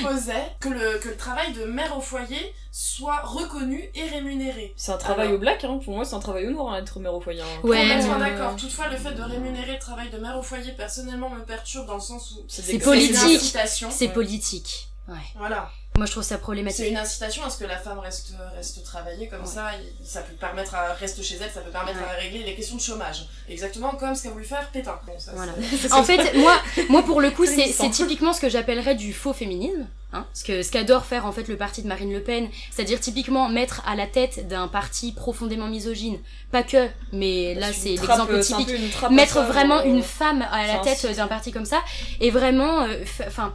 proposait 0.00 0.52
que 0.58 0.70
le, 0.70 0.98
que 0.98 1.10
le 1.10 1.16
travail 1.18 1.52
de 1.52 1.64
mère 1.64 1.96
au 1.98 2.00
foyer 2.00 2.54
soit 2.72 3.20
reconnu 3.24 3.90
et 3.94 4.04
rémunéré. 4.08 4.72
C'est 4.76 4.92
un 4.92 4.96
travail 4.98 5.26
Alors. 5.26 5.36
au 5.36 5.40
black, 5.40 5.62
hein. 5.64 5.78
pour 5.84 5.94
moi 5.94 6.04
c'est 6.06 6.14
un 6.14 6.20
travail 6.20 6.46
au 6.46 6.50
noir, 6.50 6.72
hein, 6.72 6.78
être 6.80 6.98
mère 6.98 7.12
au 7.14 7.20
foyer. 7.20 7.42
hein. 7.42 7.60
Ouais, 7.62 7.80
Complètement 7.82 8.18
d'accord. 8.18 8.56
Toutefois, 8.56 8.88
le 8.88 8.96
fait 8.96 9.12
de 9.12 9.22
rémunérer 9.22 9.72
le 9.72 9.78
travail 9.78 10.08
de 10.10 10.16
mère 10.18 10.36
au 10.38 10.42
foyer, 10.42 10.72
personnellement, 10.72 11.28
me 11.28 11.40
perturbe 11.44 11.86
dans 11.86 11.94
le 11.96 12.00
sens 12.00 12.32
où 12.32 12.44
C'est 12.48 12.78
politique. 12.78 13.54
C'est 13.90 14.06
Ouais. 14.06 14.12
politique. 14.12 14.88
Ouais. 15.08 15.14
Voilà. 15.36 15.70
Moi, 15.96 16.04
je 16.06 16.10
trouve 16.10 16.22
ça 16.22 16.34
C'est 16.36 16.40
problématique. 16.42 16.90
une 16.90 16.96
incitation 16.96 17.42
à 17.44 17.50
ce 17.50 17.58
que 17.58 17.64
la 17.64 17.78
femme 17.78 17.98
reste, 17.98 18.32
reste 18.54 18.82
travailler 18.84 19.28
comme 19.28 19.40
Ouais. 19.40 19.46
ça. 19.46 19.70
ça 20.04 20.20
peut 20.20 20.34
permettre 20.34 20.74
à 20.74 20.92
reste 20.92 21.22
chez 21.22 21.36
elle, 21.42 21.50
ça 21.50 21.60
peut 21.60 21.70
permettre 21.70 21.98
Ouais. 21.98 22.04
à 22.10 22.20
régler 22.20 22.42
les 22.42 22.54
questions 22.54 22.76
de 22.76 22.80
chômage. 22.82 23.26
Exactement 23.48 23.90
comme 23.92 24.14
ce 24.14 24.24
qu'a 24.24 24.30
voulu 24.30 24.44
faire 24.44 24.68
Pétain. 24.70 24.98
Bon, 25.06 25.18
ça, 25.18 25.32
Voilà. 25.34 25.52
c'est- 25.80 25.92
En 25.92 26.02
fait, 26.04 26.34
moi, 26.36 26.54
moi 26.90 27.02
pour 27.02 27.20
le 27.20 27.30
coup, 27.36 27.46
C'est 27.46 27.56
c'est 27.68 27.72
c'est 27.72 27.90
typiquement 27.90 28.32
ce 28.34 28.40
que 28.40 28.48
j'appellerais 28.50 28.94
du 28.94 29.12
faux 29.14 29.32
féminisme. 29.32 29.86
Hein, 30.12 30.24
ce 30.34 30.44
que 30.44 30.62
ce 30.62 30.70
qu'adore 30.70 31.04
faire 31.04 31.26
en 31.26 31.32
fait 31.32 31.48
le 31.48 31.56
parti 31.56 31.82
de 31.82 31.88
Marine 31.88 32.12
Le 32.12 32.22
Pen, 32.22 32.48
c'est-à-dire 32.70 33.00
typiquement 33.00 33.48
mettre 33.48 33.82
à 33.86 33.96
la 33.96 34.06
tête 34.06 34.46
d'un 34.46 34.68
parti 34.68 35.10
profondément 35.10 35.66
misogyne, 35.66 36.20
pas 36.52 36.62
que, 36.62 36.86
mais 37.12 37.54
là 37.54 37.72
c'est 37.72 37.90
l'exemple 37.90 38.34
euh, 38.34 38.38
un 38.38 38.40
typique. 38.40 38.70
Mettre 39.10 39.42
vraiment 39.42 39.78
euh, 39.78 39.84
une 39.84 40.02
femme 40.02 40.46
à 40.52 40.64
la 40.68 40.78
tête 40.78 41.16
d'un 41.16 41.26
parti 41.26 41.50
comme 41.50 41.64
ça 41.64 41.82
et 42.20 42.30
vraiment, 42.30 42.82
euh, 42.82 43.02
enfin, 43.26 43.52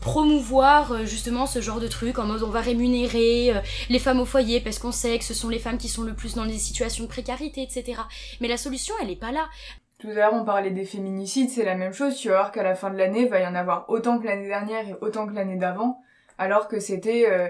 promouvoir 0.00 0.92
euh, 0.92 1.04
justement 1.04 1.46
ce 1.46 1.60
genre 1.60 1.78
de 1.80 1.88
truc 1.88 2.18
en 2.18 2.24
mode 2.26 2.42
on 2.42 2.50
va 2.50 2.60
rémunérer 2.60 3.54
euh, 3.54 3.60
les 3.88 3.98
femmes 3.98 4.20
au 4.20 4.24
foyer 4.24 4.60
parce 4.60 4.78
qu'on 4.78 4.92
sait 4.92 5.18
que 5.18 5.24
ce 5.24 5.34
sont 5.34 5.48
les 5.48 5.58
femmes 5.58 5.78
qui 5.78 5.88
sont 5.88 6.02
le 6.02 6.14
plus 6.14 6.34
dans 6.34 6.46
des 6.46 6.58
situations 6.58 7.04
de 7.04 7.08
précarité, 7.08 7.62
etc. 7.62 8.00
Mais 8.40 8.48
la 8.48 8.56
solution, 8.56 8.94
elle 9.02 9.10
est 9.10 9.16
pas 9.16 9.32
là. 9.32 9.46
Tout 10.02 10.08
à 10.08 10.14
l'heure, 10.14 10.34
on 10.34 10.44
parlait 10.44 10.72
des 10.72 10.84
féminicides, 10.84 11.48
c'est 11.48 11.64
la 11.64 11.76
même 11.76 11.92
chose. 11.92 12.16
Tu 12.16 12.28
vas 12.28 12.34
voir 12.34 12.50
qu'à 12.50 12.64
la 12.64 12.74
fin 12.74 12.90
de 12.90 12.98
l'année, 12.98 13.20
il 13.20 13.28
va 13.28 13.38
y 13.38 13.46
en 13.46 13.54
avoir 13.54 13.88
autant 13.88 14.18
que 14.18 14.26
l'année 14.26 14.48
dernière 14.48 14.88
et 14.88 14.96
autant 15.00 15.28
que 15.28 15.32
l'année 15.32 15.54
d'avant, 15.54 16.00
alors 16.38 16.66
que 16.66 16.80
c'était 16.80 17.30
euh, 17.30 17.48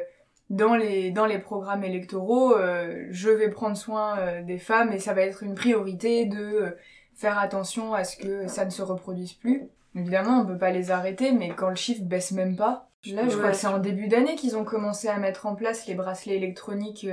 dans, 0.50 0.74
les, 0.74 1.10
dans 1.12 1.24
les 1.24 1.38
programmes 1.38 1.82
électoraux, 1.82 2.54
euh, 2.54 3.06
je 3.08 3.30
vais 3.30 3.48
prendre 3.48 3.74
soin 3.74 4.18
euh, 4.18 4.42
des 4.42 4.58
femmes 4.58 4.92
et 4.92 4.98
ça 4.98 5.14
va 5.14 5.22
être 5.22 5.42
une 5.42 5.54
priorité 5.54 6.26
de 6.26 6.76
faire 7.14 7.38
attention 7.38 7.94
à 7.94 8.04
ce 8.04 8.18
que 8.18 8.46
ça 8.48 8.66
ne 8.66 8.70
se 8.70 8.82
reproduise 8.82 9.32
plus. 9.32 9.62
Évidemment, 9.96 10.40
on 10.42 10.44
peut 10.44 10.58
pas 10.58 10.72
les 10.72 10.90
arrêter, 10.90 11.32
mais 11.32 11.54
quand 11.56 11.70
le 11.70 11.76
chiffre 11.76 12.02
baisse 12.02 12.32
même 12.32 12.56
pas, 12.56 12.90
là, 13.06 13.26
je 13.30 13.34
crois 13.34 13.52
que 13.52 13.56
c'est 13.56 13.66
en 13.66 13.78
début 13.78 14.08
d'année 14.08 14.34
qu'ils 14.34 14.58
ont 14.58 14.64
commencé 14.64 15.08
à 15.08 15.16
mettre 15.16 15.46
en 15.46 15.54
place 15.54 15.86
les 15.86 15.94
bracelets 15.94 16.36
électroniques 16.36 17.06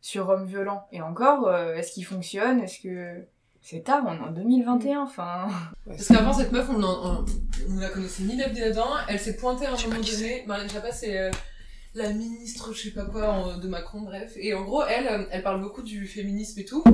sur 0.00 0.30
hommes 0.30 0.46
violents. 0.46 0.86
Et 0.92 1.02
encore, 1.02 1.54
est-ce 1.54 1.92
qu'ils 1.92 2.06
fonctionnent? 2.06 2.62
Est-ce 2.62 2.80
que... 2.80 3.26
C'est 3.68 3.82
tard, 3.82 4.04
on 4.06 4.14
est 4.14 4.20
en 4.20 4.30
2021, 4.30 5.00
enfin... 5.02 5.48
Parce 5.84 6.06
qu'avant, 6.06 6.32
cette 6.32 6.52
meuf, 6.52 6.68
on, 6.70 6.80
on, 6.84 7.24
on 7.68 7.80
la 7.80 7.88
connaissait 7.88 8.22
ni 8.22 8.36
d'Ab 8.36 8.52
ni 8.52 8.60
d'Adam. 8.60 8.86
Elle 9.08 9.18
s'est 9.18 9.34
pointée 9.36 9.66
à 9.66 9.70
un 9.72 9.76
moment 9.88 9.96
donné. 10.00 10.44
Marlène 10.46 10.68
Schiappa, 10.70 10.92
c'est 10.92 11.18
euh, 11.18 11.32
la 11.94 12.12
ministre, 12.12 12.72
je 12.72 12.82
sais 12.82 12.90
pas 12.92 13.06
quoi, 13.06 13.28
en- 13.28 13.58
de 13.58 13.66
Macron, 13.66 14.02
bref. 14.02 14.34
Et 14.36 14.54
en 14.54 14.62
gros, 14.62 14.84
elle, 14.84 15.08
euh, 15.08 15.24
elle 15.32 15.42
parle 15.42 15.60
beaucoup 15.60 15.82
du 15.82 16.06
féminisme 16.06 16.60
et 16.60 16.64
tout. 16.64 16.84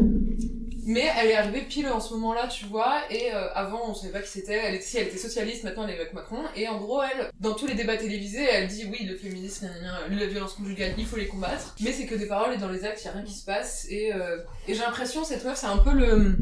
Mais 0.84 1.08
elle 1.16 1.28
est 1.28 1.34
arrivée 1.34 1.62
pile 1.62 1.86
en 1.88 2.00
ce 2.00 2.12
moment-là, 2.14 2.48
tu 2.48 2.64
vois. 2.66 3.02
Et 3.08 3.32
euh, 3.32 3.52
avant, 3.54 3.88
on 3.88 3.94
savait 3.94 4.12
pas 4.12 4.20
qui 4.20 4.28
c'était. 4.28 4.54
Elle, 4.54 4.74
elle 4.74 5.06
était 5.06 5.16
socialiste, 5.16 5.62
maintenant 5.62 5.84
elle 5.84 5.90
est 5.90 6.00
avec 6.00 6.12
Macron. 6.12 6.42
Et 6.56 6.66
en 6.66 6.78
gros, 6.80 7.02
elle, 7.02 7.30
dans 7.38 7.54
tous 7.54 7.68
les 7.68 7.74
débats 7.74 7.96
télévisés, 7.96 8.44
elle 8.44 8.66
dit 8.66 8.86
oui, 8.90 9.06
le 9.06 9.16
féminisme, 9.16 9.70
la 10.10 10.26
violence 10.26 10.54
conjugale, 10.54 10.94
il 10.98 11.06
faut 11.06 11.16
les 11.16 11.28
combattre. 11.28 11.76
Mais 11.80 11.92
c'est 11.92 12.06
que 12.06 12.16
des 12.16 12.26
paroles 12.26 12.54
et 12.54 12.58
dans 12.58 12.68
les 12.68 12.84
actes, 12.84 13.04
y 13.04 13.08
a 13.08 13.12
rien 13.12 13.22
qui 13.22 13.34
se 13.34 13.44
passe. 13.44 13.86
Et, 13.90 14.12
euh, 14.12 14.38
j'ai 14.66 14.74
l'impression, 14.74 15.22
cette 15.22 15.44
meuf, 15.44 15.56
c'est 15.56 15.66
un 15.66 15.78
peu 15.78 15.92
le 15.92 16.36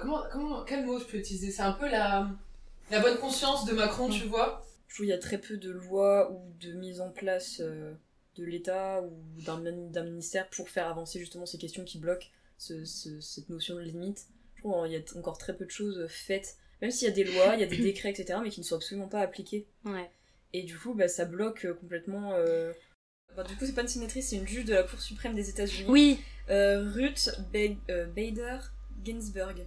comment, 0.00 0.22
comment, 0.30 0.64
quel 0.64 0.84
mot 0.84 0.98
je 0.98 1.04
peux 1.04 1.16
utiliser? 1.16 1.50
C'est 1.50 1.62
un 1.62 1.72
peu 1.72 1.88
la, 1.88 2.28
la 2.90 3.00
bonne 3.00 3.16
conscience 3.18 3.64
de 3.64 3.72
Macron, 3.72 4.10
tu 4.10 4.26
vois. 4.26 4.66
Je 4.88 4.94
trouve 4.94 5.06
qu'il 5.06 5.14
y 5.14 5.18
a 5.18 5.18
très 5.18 5.38
peu 5.38 5.56
de 5.56 5.70
lois 5.70 6.30
ou 6.30 6.52
de 6.60 6.72
mise 6.72 7.00
en 7.00 7.10
place 7.10 7.60
euh, 7.60 7.94
de 8.36 8.44
l'État 8.44 9.02
ou 9.02 9.42
d'un 9.42 10.04
ministère 10.04 10.48
pour 10.50 10.68
faire 10.68 10.88
avancer 10.88 11.18
justement 11.18 11.46
ces 11.46 11.58
questions 11.58 11.84
qui 11.84 11.98
bloquent 11.98 12.28
ce- 12.58 12.84
ce- 12.84 13.20
cette 13.20 13.48
notion 13.50 13.74
de 13.76 13.80
limite. 13.80 14.26
Je 14.56 14.62
trouve 14.62 14.84
qu'il 14.84 14.92
y 14.92 14.96
a 14.96 15.18
encore 15.18 15.38
très 15.38 15.56
peu 15.56 15.64
de 15.64 15.70
choses 15.70 16.06
faites, 16.08 16.56
même 16.82 16.90
s'il 16.90 17.08
y 17.08 17.10
a 17.10 17.14
des 17.14 17.24
lois, 17.24 17.54
il 17.54 17.60
y 17.60 17.64
a 17.64 17.66
des 17.66 17.76
décrets, 17.92 18.10
etc., 18.10 18.38
mais 18.42 18.50
qui 18.50 18.60
ne 18.60 18.64
sont 18.64 18.76
absolument 18.76 19.08
pas 19.08 19.20
appliqués. 19.20 19.66
Ouais. 19.84 20.10
Et 20.52 20.62
du 20.62 20.78
coup, 20.78 20.94
bah, 20.94 21.08
ça 21.08 21.24
bloque 21.24 21.64
euh, 21.66 21.74
complètement. 21.74 22.32
euh, 22.34 22.72
bah, 23.36 23.42
du 23.44 23.54
coup, 23.56 23.66
c'est 23.66 23.74
pas 23.74 23.82
une 23.82 23.88
sénatrice, 23.88 24.28
c'est 24.30 24.36
une 24.36 24.46
juge 24.48 24.64
de 24.64 24.74
la 24.74 24.82
Cour 24.82 25.00
suprême 25.00 25.34
des 25.34 25.50
États-Unis. 25.50 25.86
Oui, 25.88 26.20
Euh, 26.48 26.88
Ruth 26.94 27.30
Ba- 27.52 27.76
euh, 27.92 28.06
Bader 28.06 28.58
Ginsburg. 29.04 29.66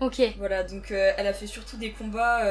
ok. 0.00 0.22
Voilà, 0.38 0.62
donc 0.62 0.90
elle 0.92 1.26
a 1.26 1.32
fait 1.34 1.46
surtout 1.48 1.76
des 1.76 1.92
combats 1.92 2.44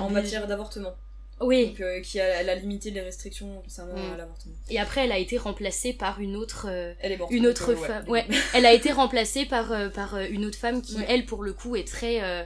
en 0.00 0.10
matière 0.10 0.46
d'avortement. 0.48 0.96
Oui. 1.40 1.66
Donc, 1.68 1.80
euh, 1.80 2.00
qui 2.00 2.18
a, 2.20 2.24
elle 2.40 2.48
a 2.48 2.54
limité 2.54 2.90
les 2.90 3.00
restrictions 3.02 3.60
concernant 3.62 3.94
Mm. 3.94 4.16
l'avortement. 4.16 4.54
Et 4.70 4.78
après, 4.78 5.04
elle 5.04 5.12
a 5.12 5.18
été 5.18 5.36
remplacée 5.38 5.92
par 5.92 6.20
une 6.20 6.34
autre, 6.36 6.66
euh, 6.70 6.94
Elle 7.00 7.12
est 7.12 7.16
morte. 7.18 7.30
une 7.32 7.46
autre 7.46 7.72
euh, 7.72 7.76
femme. 7.76 8.04
ouais. 8.08 8.24
Ouais, 8.30 8.36
elle 8.54 8.66
a 8.66 8.72
été 8.72 8.90
remplacée 8.92 9.44
par, 9.44 9.70
euh, 9.72 9.88
par 9.90 10.14
euh, 10.14 10.26
une 10.30 10.44
autre 10.46 10.58
femme 10.58 10.80
qui, 10.82 10.96
Ouais. 10.96 11.06
elle, 11.08 11.26
pour 11.26 11.42
le 11.42 11.52
coup, 11.52 11.76
est 11.76 11.86
très, 11.86 12.22
euh, 12.24 12.42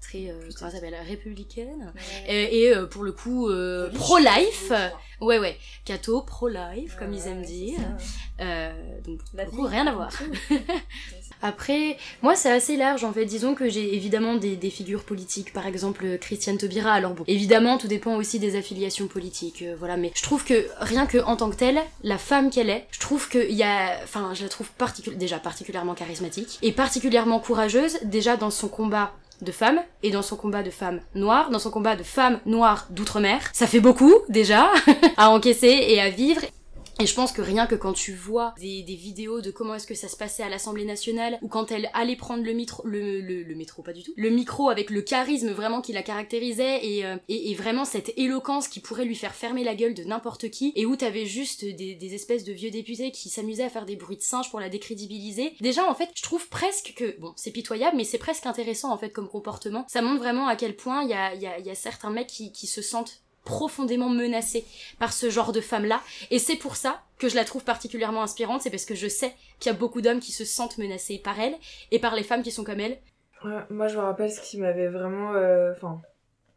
très, 0.00 0.28
euh, 0.30 0.48
comment 0.56 0.70
s'appelle, 0.70 0.94
républicaine. 1.06 1.92
Ouais. 2.28 2.32
Et, 2.34 2.60
et, 2.62 2.76
euh, 2.76 2.86
pour 2.86 3.02
le 3.02 3.10
coup, 3.12 3.48
euh, 3.50 3.90
pro-life. 3.90 4.72
Ouais, 5.20 5.40
ouais. 5.40 5.56
Cato, 5.84 6.22
pro-life, 6.22 6.94
comme 6.96 7.12
ils 7.12 7.26
aiment 7.26 7.42
dire. 7.42 7.80
Euh, 8.40 8.70
donc, 9.04 9.18
pour 9.24 9.36
le 9.44 9.50
coup, 9.50 9.62
rien 9.62 9.86
à 9.88 9.92
voir. 9.92 10.12
Après, 11.42 11.96
moi 12.22 12.34
c'est 12.34 12.50
assez 12.50 12.76
large 12.76 13.04
en 13.04 13.12
fait. 13.12 13.24
Disons 13.24 13.54
que 13.54 13.68
j'ai 13.68 13.94
évidemment 13.94 14.34
des, 14.36 14.56
figures 14.70 15.04
politiques, 15.04 15.52
par 15.52 15.66
exemple 15.66 16.04
euh, 16.04 16.18
Christiane 16.18 16.58
Taubira. 16.58 16.92
Alors 16.92 17.14
bon, 17.14 17.24
évidemment 17.26 17.78
tout 17.78 17.88
dépend 17.88 18.16
aussi 18.16 18.38
des 18.38 18.56
affiliations 18.56 19.06
politiques, 19.06 19.62
euh, 19.62 19.74
voilà. 19.78 19.96
Mais 19.96 20.12
je 20.14 20.22
trouve 20.22 20.44
que 20.44 20.66
rien 20.78 21.06
que 21.06 21.18
en 21.18 21.36
tant 21.36 21.50
que 21.50 21.56
telle, 21.56 21.80
la 22.02 22.18
femme 22.18 22.50
qu'elle 22.50 22.70
est, 22.70 22.86
je 22.90 23.00
trouve 23.00 23.28
qu'il 23.28 23.52
y 23.52 23.62
a, 23.62 23.98
enfin, 24.02 24.32
je 24.34 24.42
la 24.42 24.48
trouve 24.48 24.68
déjà 25.16 25.38
particulièrement 25.38 25.94
charismatique 25.94 26.58
et 26.62 26.72
particulièrement 26.72 27.40
courageuse 27.40 27.98
déjà 28.02 28.36
dans 28.36 28.50
son 28.50 28.68
combat 28.68 29.12
de 29.42 29.52
femme 29.52 29.80
et 30.02 30.10
dans 30.10 30.22
son 30.22 30.36
combat 30.36 30.62
de 30.62 30.70
femme 30.70 31.00
noire, 31.14 31.50
dans 31.50 31.58
son 31.58 31.70
combat 31.70 31.96
de 31.96 32.02
femme 32.02 32.40
noire 32.46 32.86
d'outre-mer. 32.90 33.40
Ça 33.52 33.66
fait 33.66 33.80
beaucoup 33.80 34.14
déjà 34.28 34.70
à 35.16 35.30
encaisser 35.30 35.84
et 35.88 36.00
à 36.00 36.10
vivre. 36.10 36.40
Et 37.00 37.06
je 37.06 37.14
pense 37.14 37.30
que 37.30 37.42
rien 37.42 37.68
que 37.68 37.76
quand 37.76 37.92
tu 37.92 38.12
vois 38.12 38.54
des, 38.58 38.82
vidéos 38.82 39.40
de 39.40 39.52
comment 39.52 39.76
est-ce 39.76 39.86
que 39.86 39.94
ça 39.94 40.08
se 40.08 40.16
passait 40.16 40.42
à 40.42 40.48
l'Assemblée 40.48 40.84
nationale, 40.84 41.38
ou 41.42 41.48
quand 41.48 41.70
elle 41.70 41.90
allait 41.94 42.16
prendre 42.16 42.42
le, 42.42 42.52
le, 42.52 43.54
métro, 43.54 43.82
pas 43.82 43.92
du 43.92 44.02
tout, 44.02 44.12
le 44.16 44.30
micro 44.30 44.68
avec 44.68 44.90
le 44.90 45.00
charisme 45.02 45.50
vraiment 45.50 45.80
qui 45.80 45.92
la 45.92 46.02
caractérisait, 46.02 46.84
et, 46.84 47.06
euh, 47.06 47.16
et, 47.28 47.54
vraiment 47.54 47.84
cette 47.84 48.12
éloquence 48.16 48.66
qui 48.66 48.80
pourrait 48.80 49.04
lui 49.04 49.14
faire 49.14 49.34
fermer 49.34 49.62
la 49.62 49.76
gueule 49.76 49.94
de 49.94 50.02
n'importe 50.02 50.50
qui, 50.50 50.72
et 50.74 50.86
où 50.86 50.96
t'avais 50.96 51.24
juste 51.24 51.64
des, 51.64 51.94
des 51.94 52.14
espèces 52.14 52.42
de 52.42 52.52
vieux 52.52 52.70
députés 52.70 53.12
qui 53.12 53.28
s'amusaient 53.28 53.62
à 53.62 53.70
faire 53.70 53.86
des 53.86 53.96
bruits 53.96 54.16
de 54.16 54.22
singe 54.22 54.50
pour 54.50 54.58
la 54.58 54.68
décrédibiliser. 54.68 55.54
Déjà, 55.60 55.88
en 55.88 55.94
fait, 55.94 56.10
je 56.16 56.22
trouve 56.22 56.48
presque 56.48 56.94
que, 56.96 57.16
bon, 57.20 57.32
c'est 57.36 57.52
pitoyable, 57.52 57.96
mais 57.96 58.04
c'est 58.04 58.18
presque 58.18 58.46
intéressant 58.46 58.92
en 58.92 58.98
fait 58.98 59.10
comme 59.10 59.28
comportement. 59.28 59.86
Ça 59.88 60.02
montre 60.02 60.18
vraiment 60.18 60.48
à 60.48 60.56
quel 60.56 60.74
point 60.74 61.04
il 61.04 61.10
y 61.10 61.14
a, 61.14 61.34
y, 61.34 61.46
a, 61.46 61.60
y 61.60 61.70
a 61.70 61.74
certains 61.76 62.10
mecs 62.10 62.26
qui, 62.26 62.50
qui 62.50 62.66
se 62.66 62.82
sentent 62.82 63.22
profondément 63.48 64.10
menacée 64.10 64.66
par 64.98 65.14
ce 65.14 65.30
genre 65.30 65.52
de 65.52 65.62
femme-là. 65.62 66.02
Et 66.30 66.38
c'est 66.38 66.56
pour 66.56 66.76
ça 66.76 67.02
que 67.18 67.30
je 67.30 67.34
la 67.34 67.46
trouve 67.46 67.64
particulièrement 67.64 68.22
inspirante, 68.22 68.60
c'est 68.60 68.70
parce 68.70 68.84
que 68.84 68.94
je 68.94 69.08
sais 69.08 69.32
qu'il 69.58 69.72
y 69.72 69.74
a 69.74 69.78
beaucoup 69.78 70.02
d'hommes 70.02 70.20
qui 70.20 70.32
se 70.32 70.44
sentent 70.44 70.76
menacés 70.76 71.18
par 71.18 71.40
elle 71.40 71.54
et 71.90 71.98
par 71.98 72.14
les 72.14 72.22
femmes 72.22 72.42
qui 72.42 72.52
sont 72.52 72.62
comme 72.62 72.78
elle. 72.78 72.98
Moi, 73.70 73.88
je 73.88 73.96
me 73.96 74.02
rappelle 74.02 74.30
ce 74.30 74.42
qui 74.42 74.58
m'avait 74.58 74.88
vraiment... 74.88 75.30
Enfin, 75.30 76.00
euh, 76.02 76.08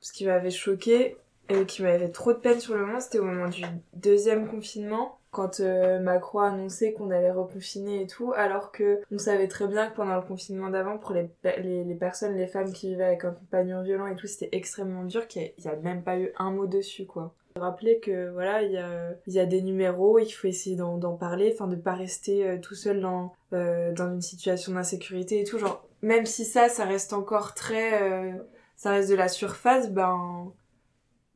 ce 0.02 0.12
qui 0.12 0.26
m'avait 0.26 0.52
choqué 0.52 1.16
et 1.48 1.66
qui 1.66 1.82
m'avait 1.82 2.10
trop 2.10 2.34
de 2.34 2.40
peine 2.40 2.60
sur 2.60 2.74
le 2.76 2.86
moment, 2.86 3.00
c'était 3.00 3.20
au 3.20 3.24
moment 3.24 3.48
du 3.48 3.64
deuxième 3.94 4.48
confinement 4.50 5.21
quand 5.32 5.62
euh, 5.62 6.00
Macron 6.00 6.40
a 6.40 6.50
annoncé 6.50 6.94
qu'on 6.94 7.10
allait 7.10 7.32
reconfiner 7.32 8.02
et 8.02 8.08
tout, 8.08 8.34
alors 8.36 8.72
que 8.72 9.02
on 9.12 9.18
savait 9.18 9.48
très 9.48 9.68
bien 9.68 9.88
que 9.90 9.96
pendant 9.96 10.16
le 10.16 10.22
confinement 10.22 10.70
d'avant, 10.70 10.98
pour 10.98 11.14
les, 11.14 11.30
les, 11.44 11.96
personnes, 11.96 12.36
les 12.36 12.48
femmes 12.48 12.74
qui 12.74 12.90
vivaient 12.90 13.06
avec 13.06 13.26
un 13.26 13.32
compagnon 13.32 13.82
violent 13.82 14.08
et 14.08 14.16
tout, 14.16 14.28
c'était 14.28 14.50
extrêmement 14.56 15.06
dur, 15.06 15.28
qu'il 15.28 15.54
n'y 15.58 15.68
a, 15.68 15.72
a, 15.72 15.76
même 15.78 16.04
pas 16.04 16.18
eu 16.18 16.32
un 16.38 16.52
mot 16.52 16.68
dessus, 16.68 17.06
quoi. 17.06 17.34
Rappeler 17.56 18.00
que 18.00 18.30
voilà, 18.32 18.62
il 18.62 18.72
y 18.72 18.78
a, 18.78 19.14
y 19.28 19.40
a 19.40 19.46
des 19.46 19.62
numéros, 19.62 20.20
il 20.20 20.30
faut 20.30 20.48
essayer 20.48 20.76
d'en 20.76 21.16
parler, 21.16 21.52
enfin 21.54 21.68
de 21.68 21.76
pas 21.76 21.94
rester 21.94 22.48
euh, 22.48 22.58
tout 22.60 22.76
seul 22.76 23.02
dans, 23.02 23.34
euh, 23.54 23.92
dans 23.94 24.10
une 24.14 24.22
situation 24.22 24.74
d'insécurité 24.74 25.42
et 25.42 25.44
tout, 25.44 25.60
genre, 25.60 25.86
même 26.02 26.26
si 26.26 26.46
ça, 26.46 26.70
ça 26.70 26.86
reste 26.86 27.14
encore 27.14 27.54
très... 27.54 28.02
Euh, 28.04 28.32
ça 28.78 28.90
reste 28.90 29.12
de 29.12 29.16
la 29.16 29.28
surface, 29.28 29.92
ben 29.92 30.52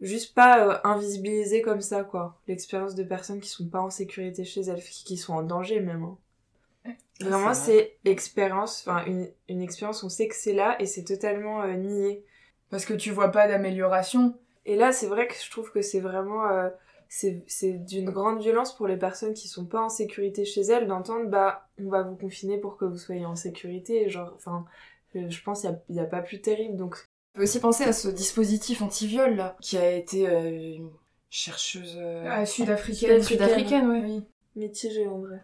juste 0.02 0.34
pas 0.36 0.68
euh, 0.68 0.78
invisibiliser 0.84 1.62
comme 1.62 1.82
ça 1.82 2.04
quoi. 2.04 2.40
L'expérience 2.48 2.96
de 2.96 3.04
personnes 3.04 3.40
qui 3.40 3.50
sont 3.50 3.68
pas 3.68 3.82
en 3.82 3.90
sécurité 3.90 4.44
chez 4.44 4.62
elles 4.62 4.84
qui 4.84 5.18
sont 5.18 5.34
en 5.34 5.44
danger 5.44 5.80
même 5.80 6.04
hein. 6.04 6.94
vraiment 7.22 7.54
c'est 7.54 7.98
l'expérience 8.04 8.86
enfin 8.86 9.06
une, 9.06 9.30
une 9.48 9.62
expérience 9.62 10.04
on 10.04 10.10
sait 10.10 10.28
que 10.28 10.36
c'est 10.36 10.54
là 10.54 10.76
et 10.80 10.86
c'est 10.86 11.04
totalement 11.04 11.62
euh, 11.62 11.74
nié. 11.74 12.24
Parce 12.72 12.86
que 12.86 12.94
tu 12.94 13.12
vois 13.12 13.32
pas 13.32 13.48
d'amélioration. 13.48 14.34
Et 14.66 14.76
là 14.76 14.92
c'est 14.92 15.08
vrai 15.08 15.28
que 15.28 15.36
je 15.36 15.50
trouve 15.50 15.72
que 15.72 15.82
c'est 15.82 16.00
vraiment 16.00 16.46
euh, 16.48 16.70
c'est 17.08 17.74
d'une 17.86 18.10
grande 18.10 18.42
violence 18.42 18.76
pour 18.76 18.88
les 18.88 18.98
personnes 18.98 19.34
qui 19.34 19.48
sont 19.48 19.66
pas 19.66 19.82
en 19.82 19.90
sécurité 19.90 20.44
chez 20.44 20.62
elles 20.62 20.88
d'entendre 20.88 21.30
bah 21.30 21.70
on 21.80 21.90
va 21.90 22.02
vous 22.02 22.16
confiner 22.16 22.58
pour 22.58 22.78
que 22.78 22.84
vous 22.84 22.98
soyez 22.98 23.26
en 23.26 23.36
sécurité 23.36 24.10
genre 24.10 24.34
enfin 24.36 24.66
je 25.14 25.42
pense 25.44 25.62
qu'il 25.62 25.80
n'y 25.90 26.00
a, 26.00 26.04
a, 26.04 26.08
pas 26.08 26.22
plus 26.22 26.42
terrible 26.42 26.76
donc 26.76 27.08
peut 27.36 27.44
aussi 27.44 27.60
penser 27.60 27.84
à 27.84 27.94
ce 27.94 28.08
dispositif 28.08 28.82
anti-viol 28.82 29.36
là, 29.36 29.58
qui 29.62 29.78
a 29.78 29.92
été 29.92 30.28
euh, 30.28 30.76
une 30.78 30.90
chercheuse 31.30 31.98
euh... 31.98 32.26
ah, 32.30 32.46
sud-africaine. 32.46 33.22
Sud-africaine, 33.22 33.90
oui. 33.90 34.02
oui. 34.04 34.24
Mitigée 34.56 35.08
en 35.08 35.20
vrai. 35.20 35.44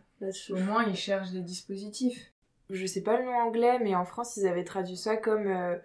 Au 0.50 0.58
moins, 0.58 0.86
ils 0.86 0.96
cherchent 0.96 1.32
des 1.32 1.42
dispositifs. 1.42 2.32
Je 2.70 2.86
sais 2.86 3.02
pas 3.02 3.18
le 3.18 3.26
nom 3.26 3.34
anglais, 3.34 3.80
mais 3.84 3.96
en 3.96 4.06
France, 4.06 4.38
ils 4.38 4.48
avaient 4.48 4.64
traduit 4.64 4.96
ça 4.96 5.18
comme 5.18 5.48
euh, 5.48 5.76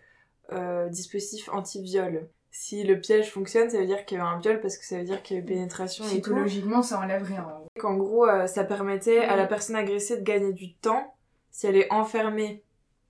euh, 0.53 0.89
dispositif 0.89 1.49
anti-viol. 1.49 2.29
Si 2.53 2.85
le 2.85 3.01
piège 3.01 3.31
fonctionne, 3.31 3.69
ça 3.69 3.79
veut 3.79 3.87
dire 3.87 4.05
qu'il 4.05 4.19
y 4.19 4.21
a 4.21 4.25
eu 4.25 4.27
un 4.27 4.39
viol 4.39 4.61
parce 4.61 4.79
que 4.79 4.85
ça 4.87 4.99
veut 4.99 5.05
dire 5.05 5.23
qu'il 5.23 5.37
y 5.37 5.41
a 5.41 5.43
eu 5.43 5.45
pénétration 5.45 6.05
et 6.05 6.09
tout. 6.09 6.31
Psychologiquement, 6.31 6.83
ça 6.83 7.01
enlève 7.01 7.25
rien. 7.25 7.47
Qu'en 7.79 7.97
gros, 7.97 8.27
euh, 8.27 8.47
ça 8.47 8.65
permettait 8.65 9.19
à 9.19 9.37
la 9.37 9.47
personne 9.47 9.77
agressée 9.77 10.19
de 10.19 10.23
gagner 10.23 10.53
du 10.53 10.75
temps 10.75 11.15
si 11.51 11.67
elle 11.67 11.77
est 11.77 11.93
enfermée 11.93 12.63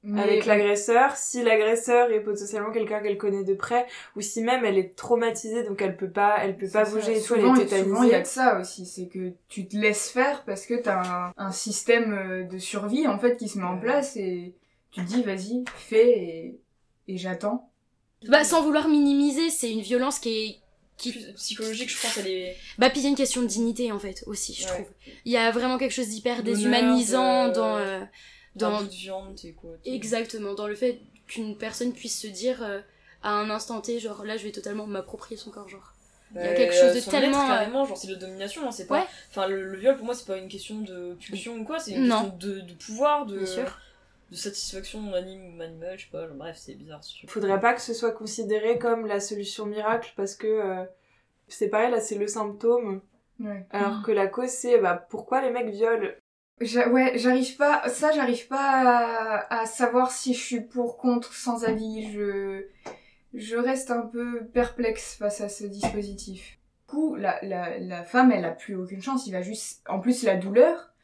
mais... 0.06 0.22
avec 0.22 0.46
l'agresseur, 0.46 1.16
si 1.16 1.42
l'agresseur 1.42 2.10
est 2.10 2.20
potentiellement 2.20 2.70
quelqu'un 2.70 3.00
qu'elle 3.00 3.18
connaît 3.18 3.44
de 3.44 3.54
près, 3.54 3.86
ou 4.14 4.20
si 4.20 4.42
même 4.42 4.64
elle 4.64 4.78
est 4.78 4.96
traumatisée 4.96 5.64
donc 5.64 5.82
elle 5.82 5.96
peut 5.96 6.10
pas, 6.10 6.36
elle 6.42 6.56
peut 6.56 6.68
pas 6.68 6.84
bouger 6.84 7.18
et 7.18 7.22
tout, 7.22 7.34
elle 7.34 7.44
est 7.44 7.64
tétanisée. 7.64 7.84
Souvent 7.84 8.02
il 8.04 8.10
y 8.10 8.14
a 8.14 8.20
de 8.20 8.26
ça 8.26 8.60
aussi, 8.60 8.86
c'est 8.86 9.08
que 9.08 9.32
tu 9.48 9.66
te 9.66 9.76
laisses 9.76 10.08
faire 10.08 10.44
parce 10.44 10.64
que 10.64 10.74
t'as 10.74 11.02
un, 11.02 11.32
un 11.36 11.52
système 11.52 12.14
euh, 12.14 12.44
de 12.44 12.58
survie 12.58 13.06
en 13.06 13.18
fait 13.18 13.36
qui 13.36 13.48
se 13.48 13.58
met 13.58 13.64
en 13.64 13.78
place 13.78 14.16
et 14.16 14.54
tu 14.90 15.00
te 15.00 15.06
dis 15.06 15.22
vas-y 15.22 15.64
fais 15.76 16.08
et, 16.08 16.60
et 17.08 17.16
j'attends. 17.16 17.70
Bah 18.28 18.44
sans 18.44 18.62
vouloir 18.62 18.88
minimiser, 18.88 19.50
c'est 19.50 19.70
une 19.70 19.82
violence 19.82 20.18
qui 20.18 20.30
est 20.30 20.56
qui 20.96 21.12
psychologique 21.34 21.90
je 21.90 22.00
pense 22.00 22.16
elle 22.16 22.28
est 22.28 22.56
bah 22.78 22.88
puis 22.88 23.00
il 23.00 23.02
y 23.02 23.06
a 23.06 23.10
une 23.10 23.16
question 23.16 23.42
de 23.42 23.46
dignité 23.46 23.92
en 23.92 23.98
fait 23.98 24.24
aussi 24.26 24.54
je 24.54 24.64
ouais. 24.64 24.72
trouve 24.72 24.86
il 25.26 25.32
y 25.32 25.36
a 25.36 25.50
vraiment 25.50 25.76
quelque 25.76 25.92
chose 25.92 26.08
d'hyper 26.08 26.42
déshumanisant 26.42 27.48
de... 27.48 27.52
dans 27.52 27.76
euh, 27.76 28.00
dans 28.56 28.82
de 28.82 28.88
viande 28.88 29.38
et 29.44 29.52
quoi 29.52 29.70
exactement 29.84 30.54
dans 30.54 30.66
le 30.66 30.74
fait 30.74 31.00
qu'une 31.26 31.56
personne 31.56 31.92
puisse 31.92 32.20
se 32.20 32.26
dire 32.26 32.62
euh, 32.62 32.80
à 33.22 33.30
un 33.30 33.50
instant 33.50 33.80
T 33.80 33.98
genre 34.00 34.24
là 34.24 34.36
je 34.36 34.44
vais 34.44 34.52
totalement 34.52 34.86
m'approprier 34.86 35.36
son 35.36 35.50
corps 35.50 35.68
genre 35.68 35.92
il 36.34 36.40
y 36.40 36.44
a 36.44 36.54
quelque 36.54 36.74
chose 36.74 36.94
de 36.94 37.10
tellement 37.10 37.38
maître, 37.38 37.48
carrément 37.48 37.84
genre 37.84 37.96
c'est 37.96 38.08
de 38.08 38.14
la 38.14 38.18
domination 38.18 38.66
hein, 38.66 38.72
c'est 38.72 38.86
pas 38.86 39.06
enfin 39.30 39.46
le, 39.46 39.62
le, 39.62 39.78
viol 39.78 39.96
pour 39.96 40.06
moi 40.06 40.14
c'est 40.14 40.26
pas 40.26 40.38
une 40.38 40.48
question 40.48 40.80
de 40.80 41.14
pulsion 41.14 41.54
ou 41.56 41.64
quoi 41.64 41.78
c'est 41.78 41.92
une 41.92 42.08
non. 42.08 42.30
question 42.30 42.36
de, 42.38 42.60
de 42.60 42.74
pouvoir 42.74 43.26
de 43.26 43.38
Bien 43.38 43.46
sûr. 43.46 43.78
de 44.30 44.36
satisfaction 44.36 45.14
anime 45.14 45.60
animale 45.60 45.98
je 45.98 46.04
sais 46.04 46.10
pas 46.10 46.26
genre, 46.26 46.36
bref 46.36 46.56
c'est 46.58 46.74
bizarre 46.74 47.00
il 47.22 47.28
faudrait 47.30 47.60
pas 47.60 47.74
que 47.74 47.80
ce 47.80 47.94
soit 47.94 48.12
considéré 48.12 48.78
comme 48.78 49.06
la 49.06 49.20
solution 49.20 49.66
miracle 49.66 50.12
parce 50.16 50.34
que 50.34 50.46
euh, 50.46 50.84
c'est 51.46 51.68
pareil 51.68 51.92
là 51.92 52.00
c'est 52.00 52.16
le 52.16 52.26
symptôme 52.26 53.00
ouais. 53.38 53.64
alors 53.70 54.02
que 54.02 54.10
la 54.10 54.26
cause 54.26 54.50
c'est 54.50 54.78
bah 54.78 55.06
pourquoi 55.08 55.42
les 55.42 55.50
mecs 55.50 55.70
violent 55.70 56.10
Ouais, 56.60 57.12
j'arrive 57.16 57.56
pas, 57.56 57.86
ça 57.88 58.12
j'arrive 58.12 58.48
pas 58.48 58.56
à, 58.58 59.60
à, 59.60 59.66
savoir 59.66 60.10
si 60.10 60.32
je 60.32 60.40
suis 60.40 60.60
pour, 60.62 60.96
contre, 60.96 61.34
sans 61.34 61.64
avis. 61.64 62.10
Je, 62.12 62.66
je 63.34 63.56
reste 63.56 63.90
un 63.90 64.02
peu 64.02 64.46
perplexe 64.46 65.16
face 65.18 65.42
à 65.42 65.50
ce 65.50 65.64
dispositif. 65.64 66.58
Du 66.88 66.94
coup, 66.94 67.14
la, 67.16 67.38
la, 67.42 67.78
la 67.78 68.04
femme, 68.04 68.32
elle 68.32 68.46
a 68.46 68.52
plus 68.52 68.74
aucune 68.74 69.02
chance. 69.02 69.26
Il 69.26 69.32
va 69.32 69.42
juste, 69.42 69.82
en 69.86 70.00
plus 70.00 70.22
la 70.22 70.36
douleur, 70.36 70.94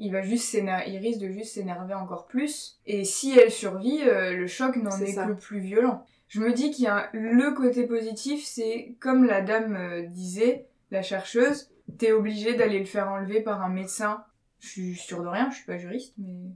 il 0.00 0.10
va 0.10 0.22
juste 0.22 0.50
s'énerver, 0.50 0.90
il 0.90 0.98
risque 0.98 1.20
de 1.20 1.30
juste 1.30 1.54
s'énerver 1.54 1.94
encore 1.94 2.26
plus. 2.26 2.80
Et 2.86 3.04
si 3.04 3.38
elle 3.38 3.52
survit, 3.52 4.02
euh, 4.02 4.32
le 4.32 4.46
choc 4.48 4.74
n'en 4.76 4.98
est, 5.00 5.14
que 5.14 5.32
plus 5.34 5.60
violent. 5.60 6.04
Je 6.26 6.40
me 6.40 6.52
dis 6.52 6.72
qu'il 6.72 6.86
y 6.86 6.88
a 6.88 7.10
le 7.12 7.52
côté 7.52 7.86
positif, 7.86 8.44
c'est 8.44 8.96
comme 8.98 9.24
la 9.24 9.40
dame 9.40 9.76
euh, 9.76 10.02
disait, 10.02 10.66
la 10.90 11.02
chercheuse, 11.02 11.70
t'es 11.98 12.10
obligé 12.10 12.54
d'aller 12.54 12.80
le 12.80 12.84
faire 12.86 13.08
enlever 13.08 13.40
par 13.40 13.62
un 13.62 13.68
médecin 13.68 14.24
je 14.60 14.68
suis 14.68 14.96
sûre 14.96 15.22
de 15.22 15.28
rien, 15.28 15.50
je 15.50 15.56
suis 15.56 15.66
pas 15.66 15.78
juriste, 15.78 16.14
mais 16.18 16.50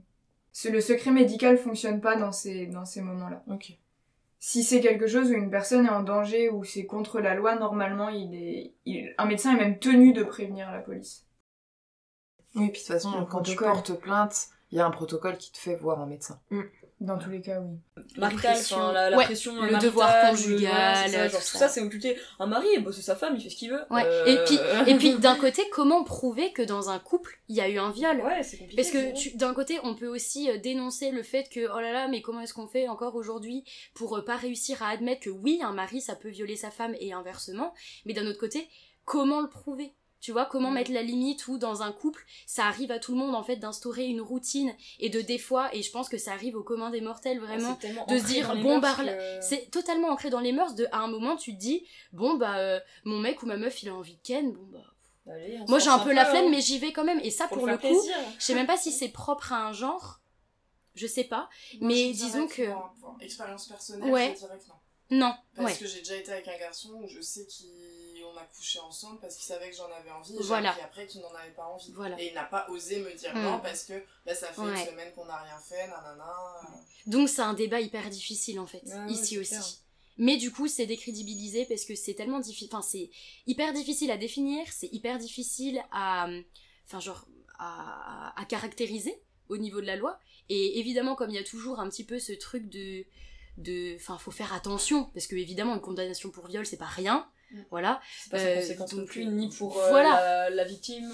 le 0.69 0.81
secret 0.81 1.11
médical 1.11 1.57
fonctionne 1.57 2.01
pas 2.01 2.15
dans 2.15 2.31
ces 2.31 2.67
dans 2.67 2.85
ces 2.85 3.01
moments-là. 3.01 3.43
Ok. 3.47 3.73
Si 4.43 4.63
c'est 4.63 4.81
quelque 4.81 5.05
chose 5.05 5.29
où 5.29 5.35
une 5.35 5.51
personne 5.51 5.85
est 5.85 5.89
en 5.89 6.01
danger 6.01 6.49
ou 6.49 6.63
c'est 6.63 6.85
contre 6.85 7.19
la 7.19 7.35
loi, 7.35 7.55
normalement, 7.55 8.09
il 8.09 8.33
est, 8.33 8.73
il, 8.85 9.13
un 9.19 9.25
médecin 9.25 9.55
est 9.55 9.59
même 9.59 9.77
tenu 9.77 10.13
de 10.13 10.23
prévenir 10.23 10.71
la 10.71 10.79
police. 10.79 11.27
Oui, 12.55 12.69
puis 12.69 12.81
de 12.81 12.85
toute 12.85 12.87
façon, 12.87 13.25
quand 13.29 13.43
tu 13.43 13.55
portes 13.55 13.93
plainte, 13.99 14.47
il 14.71 14.79
y 14.79 14.81
a 14.81 14.85
un 14.85 14.91
protocole 14.91 15.37
qui 15.37 15.51
te 15.51 15.59
fait 15.59 15.75
voir 15.75 16.01
un 16.01 16.07
médecin. 16.07 16.39
Mm. 16.49 16.61
Dans 17.01 17.17
tous 17.17 17.31
les 17.31 17.41
cas, 17.41 17.59
oui. 17.59 17.79
La 18.15 18.29
pression, 18.29 18.91
la, 18.91 19.09
la 19.09 19.17
ouais, 19.17 19.25
pression 19.25 19.59
le 19.59 19.79
devoir 19.79 20.29
conjugal, 20.29 21.07
le, 21.07 21.11
ouais, 21.11 21.17
ça, 21.17 21.27
genre, 21.29 21.41
tout 21.41 21.57
ça, 21.57 21.67
c'est 21.67 21.81
occulté. 21.81 22.15
Un 22.37 22.45
mari, 22.45 22.67
bah, 22.77 22.91
c'est 22.93 23.01
sa 23.01 23.15
femme, 23.15 23.33
il 23.35 23.41
fait 23.41 23.49
ce 23.49 23.55
qu'il 23.55 23.71
veut. 23.71 23.81
Ouais. 23.89 24.05
Euh... 24.05 24.25
Et 24.27 24.45
puis, 24.45 24.59
et 24.87 24.95
puis 24.95 25.15
d'un 25.15 25.35
côté, 25.35 25.63
comment 25.71 26.03
prouver 26.03 26.53
que 26.53 26.61
dans 26.61 26.91
un 26.91 26.99
couple, 26.99 27.39
il 27.49 27.55
y 27.55 27.61
a 27.61 27.67
eu 27.67 27.79
un 27.79 27.89
viol? 27.89 28.21
Ouais, 28.21 28.43
c'est 28.43 28.57
compliqué. 28.57 28.75
Parce 28.75 28.91
que 28.91 29.35
d'un 29.35 29.55
côté, 29.55 29.79
on 29.81 29.95
peut 29.95 30.05
aussi 30.05 30.51
euh, 30.51 30.59
dénoncer 30.59 31.09
le 31.09 31.23
fait 31.23 31.49
que, 31.49 31.61
oh 31.75 31.79
là 31.79 31.91
là, 31.91 32.07
mais 32.07 32.21
comment 32.21 32.41
est-ce 32.41 32.53
qu'on 32.53 32.67
fait 32.67 32.87
encore 32.87 33.15
aujourd'hui 33.15 33.63
pour 33.95 34.17
euh, 34.17 34.23
pas 34.23 34.35
réussir 34.35 34.83
à 34.83 34.89
admettre 34.89 35.21
que 35.21 35.31
oui, 35.31 35.59
un 35.63 35.73
mari, 35.73 36.01
ça 36.01 36.13
peut 36.13 36.29
violer 36.29 36.55
sa 36.55 36.69
femme 36.69 36.93
et 36.99 37.13
inversement. 37.13 37.73
Mais 38.05 38.13
d'un 38.13 38.27
autre 38.27 38.39
côté, 38.39 38.69
comment 39.05 39.41
le 39.41 39.49
prouver? 39.49 39.95
Tu 40.21 40.31
vois, 40.31 40.45
comment 40.45 40.71
mettre 40.71 40.91
la 40.91 41.01
limite 41.01 41.47
où 41.47 41.57
dans 41.57 41.81
un 41.81 41.91
couple, 41.91 42.23
ça 42.45 42.65
arrive 42.65 42.91
à 42.91 42.99
tout 42.99 43.11
le 43.11 43.17
monde 43.17 43.35
en 43.35 43.43
fait 43.43 43.57
d'instaurer 43.57 44.05
une 44.05 44.21
routine 44.21 44.73
et 44.99 45.09
de 45.09 45.19
des 45.19 45.37
fois, 45.39 45.73
et 45.75 45.81
je 45.81 45.91
pense 45.91 46.07
que 46.07 46.17
ça 46.17 46.31
arrive 46.31 46.55
au 46.55 46.63
commun 46.63 46.91
des 46.91 47.01
mortels 47.01 47.39
vraiment, 47.39 47.77
de 48.07 48.17
se 48.17 48.23
dire 48.25 48.55
bon 48.61 48.79
bah 48.79 48.95
que... 48.95 49.41
c'est 49.41 49.69
totalement 49.71 50.09
ancré 50.09 50.29
dans 50.29 50.39
les 50.39 50.51
mœurs. 50.51 50.75
De 50.75 50.87
à 50.91 50.99
un 50.99 51.07
moment 51.07 51.35
tu 51.35 51.53
te 51.55 51.59
dis 51.59 51.85
bon 52.13 52.35
bah 52.35 52.57
euh, 52.59 52.79
mon 53.03 53.19
mec 53.19 53.41
ou 53.43 53.47
ma 53.47 53.57
meuf 53.57 53.83
il 53.83 53.89
a 53.89 53.95
envie 53.95 54.15
de 54.15 54.21
ken, 54.21 54.53
bon 54.53 54.67
bah 54.71 54.85
Allez, 55.31 55.59
moi 55.67 55.79
j'ai 55.79 55.89
un 55.89 55.99
peu 55.99 56.13
la 56.13 56.25
flemme 56.25 56.45
hein. 56.45 56.49
mais 56.51 56.61
j'y 56.61 56.79
vais 56.79 56.91
quand 56.93 57.03
même 57.03 57.19
et 57.19 57.29
ça 57.31 57.47
pour, 57.47 57.57
pour 57.59 57.67
le, 57.67 57.77
coup, 57.77 57.87
plaisir. 57.87 58.15
je 58.39 58.43
sais 58.43 58.55
même 58.55 58.67
pas 58.67 58.77
si 58.77 58.91
c'est 58.91 59.09
propre 59.09 59.51
à 59.53 59.67
un 59.67 59.73
genre 59.73 60.19
Je 60.95 61.07
sais 61.07 61.23
pas. 61.23 61.47
Moi, 61.79 61.87
mais 61.93 62.11
disons 62.11 62.47
que. 62.47 62.69
pour- 62.69 62.93
pour 62.99 63.17
expérience 63.21 63.67
personnelle, 63.67 64.11
Ouais. 64.11 64.33
je 64.33 64.39
dirais 64.39 64.57
que 64.57 64.67
non. 64.67 64.75
Non, 65.27 65.33
Parce 65.55 65.73
ouais. 65.73 65.77
que 65.77 65.87
j'ai 65.87 65.99
déjà 65.99 66.15
été 66.15 66.31
avec 66.31 66.47
un 66.47 66.57
garçon 66.57 66.93
où 66.93 67.07
je 67.07 67.19
sais 67.21 67.45
qu'on 68.31 68.37
a 68.39 68.43
couché 68.45 68.79
ensemble 68.79 69.19
parce 69.19 69.35
qu'il 69.35 69.45
savait 69.45 69.69
que 69.69 69.75
j'en 69.75 69.91
avais 69.91 70.11
envie. 70.11 70.35
Et 70.35 70.41
Voilà. 70.43 70.75
après 70.83 71.07
qu'il 71.07 71.21
n'en 71.21 71.33
avait 71.33 71.51
pas 71.51 71.65
envie. 71.65 71.91
Voilà. 71.93 72.19
Et 72.21 72.27
il 72.29 72.33
n'a 72.33 72.43
pas 72.45 72.67
osé 72.69 72.99
me 72.99 73.13
dire 73.15 73.35
Mm. 73.35 73.41
non 73.43 73.59
parce 73.59 73.83
que 73.83 73.93
là, 74.25 74.33
ça 74.35 74.47
fait 74.53 74.61
Ouais. 74.61 74.79
une 74.79 74.85
semaine 74.89 75.13
qu'on 75.13 75.25
n'a 75.25 75.37
rien 75.37 75.57
fait, 75.59 75.87
nanana. 75.87 76.33
Donc 77.07 77.29
c'est 77.29 77.41
un 77.41 77.53
débat 77.53 77.79
hyper 77.81 78.09
difficile 78.09 78.59
en 78.59 78.65
fait, 78.67 78.83
ici 79.09 79.37
aussi. 79.39 79.49
clair. 79.51 79.63
Mais 80.17 80.37
du 80.37 80.51
coup, 80.51 80.67
c'est 80.67 80.85
décrédibilisé 80.85 81.65
parce 81.65 81.85
que 81.85 81.95
c'est 81.95 82.13
tellement 82.13 82.39
difficile. 82.39 82.69
Enfin, 82.71 82.81
c'est 82.81 83.09
hyper 83.47 83.73
difficile 83.73 84.11
à 84.11 84.17
définir, 84.17 84.65
c'est 84.71 84.89
hyper 84.91 85.17
difficile 85.17 85.81
à. 85.91 86.27
Enfin, 86.85 86.99
genre, 86.99 87.25
à, 87.57 88.39
à 88.39 88.45
caractériser 88.45 89.21
au 89.49 89.57
niveau 89.57 89.81
de 89.81 89.85
la 89.87 89.95
loi. 89.95 90.19
Et 90.49 90.79
évidemment, 90.79 91.15
comme 91.15 91.29
il 91.29 91.35
y 91.35 91.39
a 91.39 91.43
toujours 91.43 91.79
un 91.79 91.89
petit 91.89 92.03
peu 92.03 92.19
ce 92.19 92.33
truc 92.33 92.67
de. 92.69 93.05
de 93.57 93.95
Enfin, 93.95 94.17
faut 94.17 94.31
faire 94.31 94.53
attention 94.53 95.05
parce 95.13 95.27
que 95.27 95.35
évidemment, 95.35 95.73
une 95.75 95.81
condamnation 95.81 96.29
pour 96.29 96.47
viol, 96.47 96.65
c'est 96.65 96.77
pas 96.77 96.85
rien. 96.85 97.27
Voilà. 97.69 98.01
C'est 98.19 98.29
pas 98.31 98.37
sans 98.39 98.45
Euh, 98.45 98.55
conséquence 98.55 98.93
non 98.93 98.99
donc, 98.99 99.07
plus, 99.09 99.25
ni 99.25 99.49
pour 99.49 99.77
euh, 99.79 99.89
voilà. 99.89 100.09
la, 100.09 100.49
la 100.49 100.63
victime. 100.63 101.13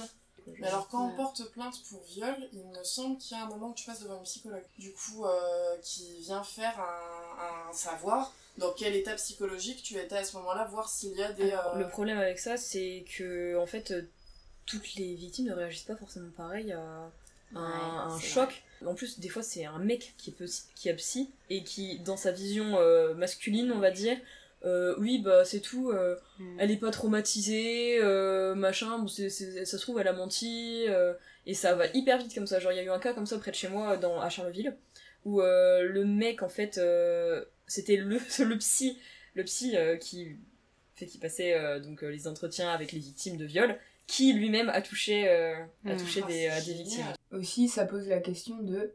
Mais 0.59 0.67
alors, 0.67 0.87
quand 0.87 1.05
on 1.05 1.15
porte 1.15 1.43
plainte 1.51 1.75
pour 1.89 2.01
viol, 2.05 2.33
il 2.53 2.63
me 2.65 2.81
semble 2.83 3.17
qu'il 3.17 3.35
y 3.35 3.39
a 3.39 3.43
un 3.43 3.49
moment 3.49 3.69
où 3.69 3.73
tu 3.73 3.85
passes 3.85 4.01
devant 4.01 4.17
une 4.17 4.23
psychologue. 4.23 4.63
Du 4.77 4.93
coup, 4.93 5.25
euh, 5.25 5.75
qui 5.83 6.21
vient 6.21 6.41
faire 6.43 6.79
un, 6.79 7.69
un 7.69 7.73
savoir 7.73 8.33
dans 8.57 8.71
quel 8.71 8.95
état 8.95 9.13
psychologique 9.15 9.83
tu 9.83 9.97
étais 9.97 10.15
à 10.17 10.23
ce 10.23 10.37
moment-là, 10.37 10.63
voir 10.65 10.87
s'il 10.89 11.13
y 11.17 11.21
a 11.23 11.33
des. 11.33 11.51
Alors, 11.51 11.75
euh, 11.75 11.79
Le 11.79 11.89
problème 11.89 12.17
avec 12.17 12.39
ça, 12.39 12.55
c'est 12.55 13.03
que 13.17 13.57
en 13.57 13.65
fait, 13.65 13.93
toutes 14.65 14.95
les 14.95 15.15
victimes 15.15 15.47
ne 15.47 15.53
réagissent 15.53 15.83
pas 15.83 15.97
forcément 15.97 16.31
pareil 16.35 16.71
à 16.71 16.79
un, 16.79 17.11
Ouais, 17.53 17.61
un 17.61 18.17
c'est 18.19 18.27
choc. 18.27 18.63
En 18.85 18.93
plus, 18.93 19.19
des 19.19 19.29
fois, 19.29 19.41
c'est 19.43 19.65
un 19.65 19.79
mec 19.79 20.13
qui 20.17 20.29
est, 20.31 20.33
psy- 20.45 20.63
qui 20.75 20.89
est 20.89 20.93
psy 20.95 21.29
et 21.49 21.63
qui, 21.63 21.99
dans 21.99 22.17
sa 22.17 22.31
vision 22.31 22.77
euh, 22.77 23.13
masculine, 23.15 23.71
on 23.71 23.79
va 23.79 23.89
dire, 23.91 24.17
euh, 24.65 24.95
oui, 24.99 25.19
bah 25.19 25.45
c'est 25.45 25.59
tout, 25.61 25.91
euh, 25.91 26.15
Mm. 26.39 26.57
elle 26.59 26.71
est 26.71 26.77
pas 26.77 26.91
traumatisée, 26.91 27.99
euh, 28.01 28.55
machin, 28.55 28.99
bon, 28.99 29.07
c'est- 29.07 29.29
c'est- 29.29 29.65
ça 29.65 29.77
se 29.77 29.81
trouve, 29.81 29.99
elle 29.99 30.07
a 30.07 30.13
menti, 30.13 30.85
et 31.45 31.53
ça 31.53 31.75
va 31.75 31.85
hyper 31.93 32.17
vite 32.17 32.33
comme 32.33 32.47
ça. 32.47 32.59
Genre, 32.59 32.71
il 32.71 32.75
y 32.75 32.79
a 32.79 32.83
eu 32.83 32.89
un 32.89 32.99
cas 32.99 33.13
comme 33.13 33.25
ça 33.25 33.37
près 33.37 33.51
de 33.51 33.55
chez 33.55 33.69
moi, 33.69 33.97
dans, 33.97 34.19
à 34.19 34.29
Charleville, 34.29 34.75
où 35.25 35.41
le 35.41 36.03
mec, 36.05 36.41
en 36.43 36.49
fait, 36.49 36.79
c'était 37.67 37.97
le, 37.97 38.17
le 38.39 38.57
psy, 38.57 38.97
le 39.35 39.43
psy 39.43 39.75
qui 39.99 40.35
fait 40.95 41.05
qui 41.05 41.17
passait 41.19 41.79
donc 41.81 42.01
les 42.01 42.27
entretiens 42.27 42.69
avec 42.71 42.91
les 42.91 42.99
victimes 42.99 43.37
de 43.37 43.45
viol, 43.45 43.77
qui 44.07 44.33
lui-même 44.33 44.69
a 44.69 44.81
touché, 44.81 45.27
a 45.29 45.65
Mm. 45.83 45.97
touché 45.97 46.21
Ah, 46.23 46.61
des, 46.61 46.73
victimes. 46.73 47.05
Aussi, 47.31 47.67
ça 47.67 47.85
pose 47.85 48.07
la 48.07 48.19
question 48.19 48.57
de 48.63 48.91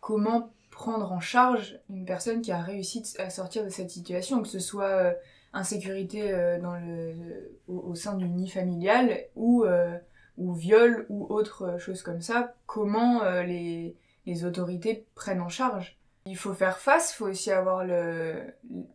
comment 0.00 0.52
prendre 0.78 1.10
en 1.10 1.18
charge 1.18 1.80
une 1.90 2.04
personne 2.04 2.40
qui 2.40 2.52
a 2.52 2.60
réussi 2.62 3.02
à 3.18 3.30
sortir 3.30 3.64
de 3.64 3.68
cette 3.68 3.90
situation, 3.90 4.40
que 4.42 4.46
ce 4.46 4.60
soit 4.60 4.84
euh, 4.84 5.12
insécurité 5.52 6.32
euh, 6.32 6.60
dans 6.60 6.76
le, 6.76 7.50
au, 7.66 7.78
au 7.90 7.94
sein 7.96 8.14
du 8.14 8.28
nid 8.28 8.48
familial 8.48 9.24
ou, 9.34 9.64
euh, 9.64 9.98
ou 10.36 10.54
viol 10.54 11.04
ou 11.08 11.26
autre 11.30 11.78
chose 11.80 12.02
comme 12.02 12.20
ça, 12.20 12.54
comment 12.66 13.24
euh, 13.24 13.42
les, 13.42 13.96
les 14.24 14.44
autorités 14.44 15.04
prennent 15.16 15.40
en 15.40 15.48
charge. 15.48 15.98
Il 16.26 16.36
faut 16.36 16.54
faire 16.54 16.78
face, 16.78 17.12
il 17.12 17.16
faut 17.16 17.26
aussi 17.26 17.50
avoir 17.50 17.84
le... 17.84 18.36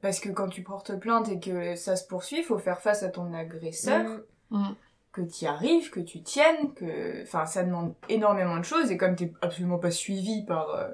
Parce 0.01 0.21
que 0.21 0.29
quand 0.29 0.47
tu 0.47 0.63
portes 0.63 0.97
plainte 0.97 1.27
et 1.27 1.41
que 1.41 1.75
ça 1.75 1.97
se 1.97 2.07
poursuit, 2.07 2.37
il 2.37 2.43
faut 2.45 2.59
faire 2.59 2.79
face 2.79 3.03
à 3.03 3.09
ton 3.09 3.33
agresseur 3.33 4.21
Mm. 4.53 4.75
Que 5.13 5.21
tu 5.21 5.45
y 5.45 5.47
arrives, 5.47 5.89
que 5.91 5.99
tu 6.01 6.21
tiennes, 6.23 6.73
que... 6.73 7.21
Enfin, 7.23 7.45
ça 7.45 7.63
demande 7.63 7.93
énormément 8.09 8.57
de 8.57 8.63
choses, 8.65 8.91
et 8.91 8.97
comme 8.97 9.15
t'es 9.15 9.31
absolument 9.41 9.77
pas 9.77 9.91
suivi 9.91 10.43
par... 10.43 10.69
euh, 10.71 10.89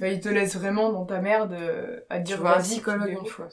bah, 0.00 0.08
il 0.08 0.20
te 0.20 0.28
laisse 0.28 0.56
vraiment 0.56 0.90
dans 0.90 1.04
ta 1.04 1.20
merde 1.20 1.52
euh, 1.52 2.00
à 2.10 2.18
te 2.18 2.24
dire 2.24 2.42
vas-y, 2.42 2.80
débrouilles. 2.80 3.12
une 3.12 3.26
fois. 3.26 3.48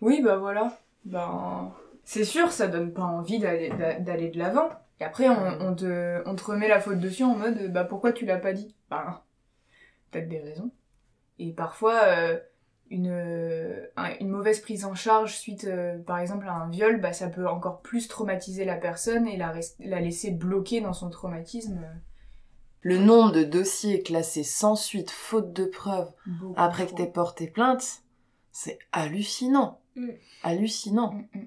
Oui, 0.00 0.20
bah 0.22 0.36
voilà. 0.36 0.78
Ben, 1.04 1.72
c'est 2.04 2.24
sûr, 2.24 2.50
ça 2.50 2.66
donne 2.66 2.92
pas 2.92 3.02
envie 3.02 3.38
d'aller 3.38 3.70
d'a- 3.70 3.98
d'aller 4.00 4.30
de 4.30 4.38
l'avant. 4.38 4.70
Et 5.00 5.04
après, 5.04 5.28
on, 5.28 5.60
on 5.60 5.74
te, 5.74 6.22
on 6.26 6.34
te 6.34 6.44
remet 6.44 6.68
la 6.68 6.80
faute 6.80 6.98
dessus 6.98 7.24
en 7.24 7.34
mode, 7.34 7.72
bah 7.72 7.84
pourquoi 7.84 8.12
tu 8.12 8.24
l'as 8.24 8.38
pas 8.38 8.52
dit? 8.52 8.74
Ben, 8.90 9.20
peut-être 10.10 10.28
des 10.28 10.40
raisons. 10.40 10.70
Et 11.38 11.52
parfois, 11.52 12.00
euh, 12.06 12.38
une, 12.92 13.08
euh, 13.10 13.86
un- 13.96 14.14
une 14.20 14.28
mauvaise 14.28 14.60
prise 14.60 14.84
en 14.84 14.94
charge 14.94 15.34
suite, 15.36 15.64
euh, 15.64 15.98
par 15.98 16.18
exemple, 16.18 16.46
à 16.46 16.52
un 16.52 16.68
viol, 16.70 17.00
bah 17.00 17.12
ça 17.12 17.28
peut 17.28 17.48
encore 17.48 17.80
plus 17.80 18.06
traumatiser 18.06 18.64
la 18.64 18.76
personne 18.76 19.26
et 19.26 19.36
la, 19.36 19.52
la 19.80 20.00
laisser 20.00 20.30
bloquée 20.30 20.80
dans 20.80 20.92
son 20.92 21.10
traumatisme. 21.10 21.80
Le 22.82 22.98
nombre 22.98 23.32
de 23.32 23.44
dossiers 23.44 24.02
classés 24.02 24.44
sans 24.44 24.76
suite, 24.76 25.10
faute 25.10 25.52
de 25.52 25.64
preuves, 25.64 26.12
beaucoup 26.26 26.54
après 26.56 26.84
que 26.84 26.88
trop. 26.90 26.96
t'aies 26.98 27.06
porté 27.10 27.46
plainte, 27.46 28.02
c'est 28.50 28.78
hallucinant. 28.92 29.80
Mm. 29.96 30.08
Hallucinant. 30.42 31.14
De 31.34 31.40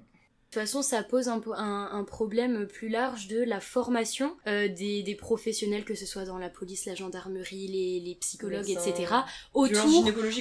toute 0.60 0.64
façon, 0.68 0.82
ça 0.82 1.02
pose 1.02 1.28
un, 1.28 1.40
po- 1.40 1.52
un, 1.54 1.88
un 1.92 2.04
problème 2.04 2.66
plus 2.66 2.88
large 2.88 3.28
de 3.28 3.42
la 3.42 3.60
formation 3.60 4.36
euh, 4.46 4.68
des, 4.68 5.02
des 5.02 5.14
professionnels, 5.14 5.84
que 5.84 5.94
ce 5.94 6.06
soit 6.06 6.24
dans 6.24 6.38
la 6.38 6.48
police, 6.48 6.86
la 6.86 6.94
gendarmerie, 6.94 7.68
les, 7.68 8.00
les 8.00 8.14
psychologues, 8.16 8.68
etc. 8.70 9.06
Autour, 9.54 9.74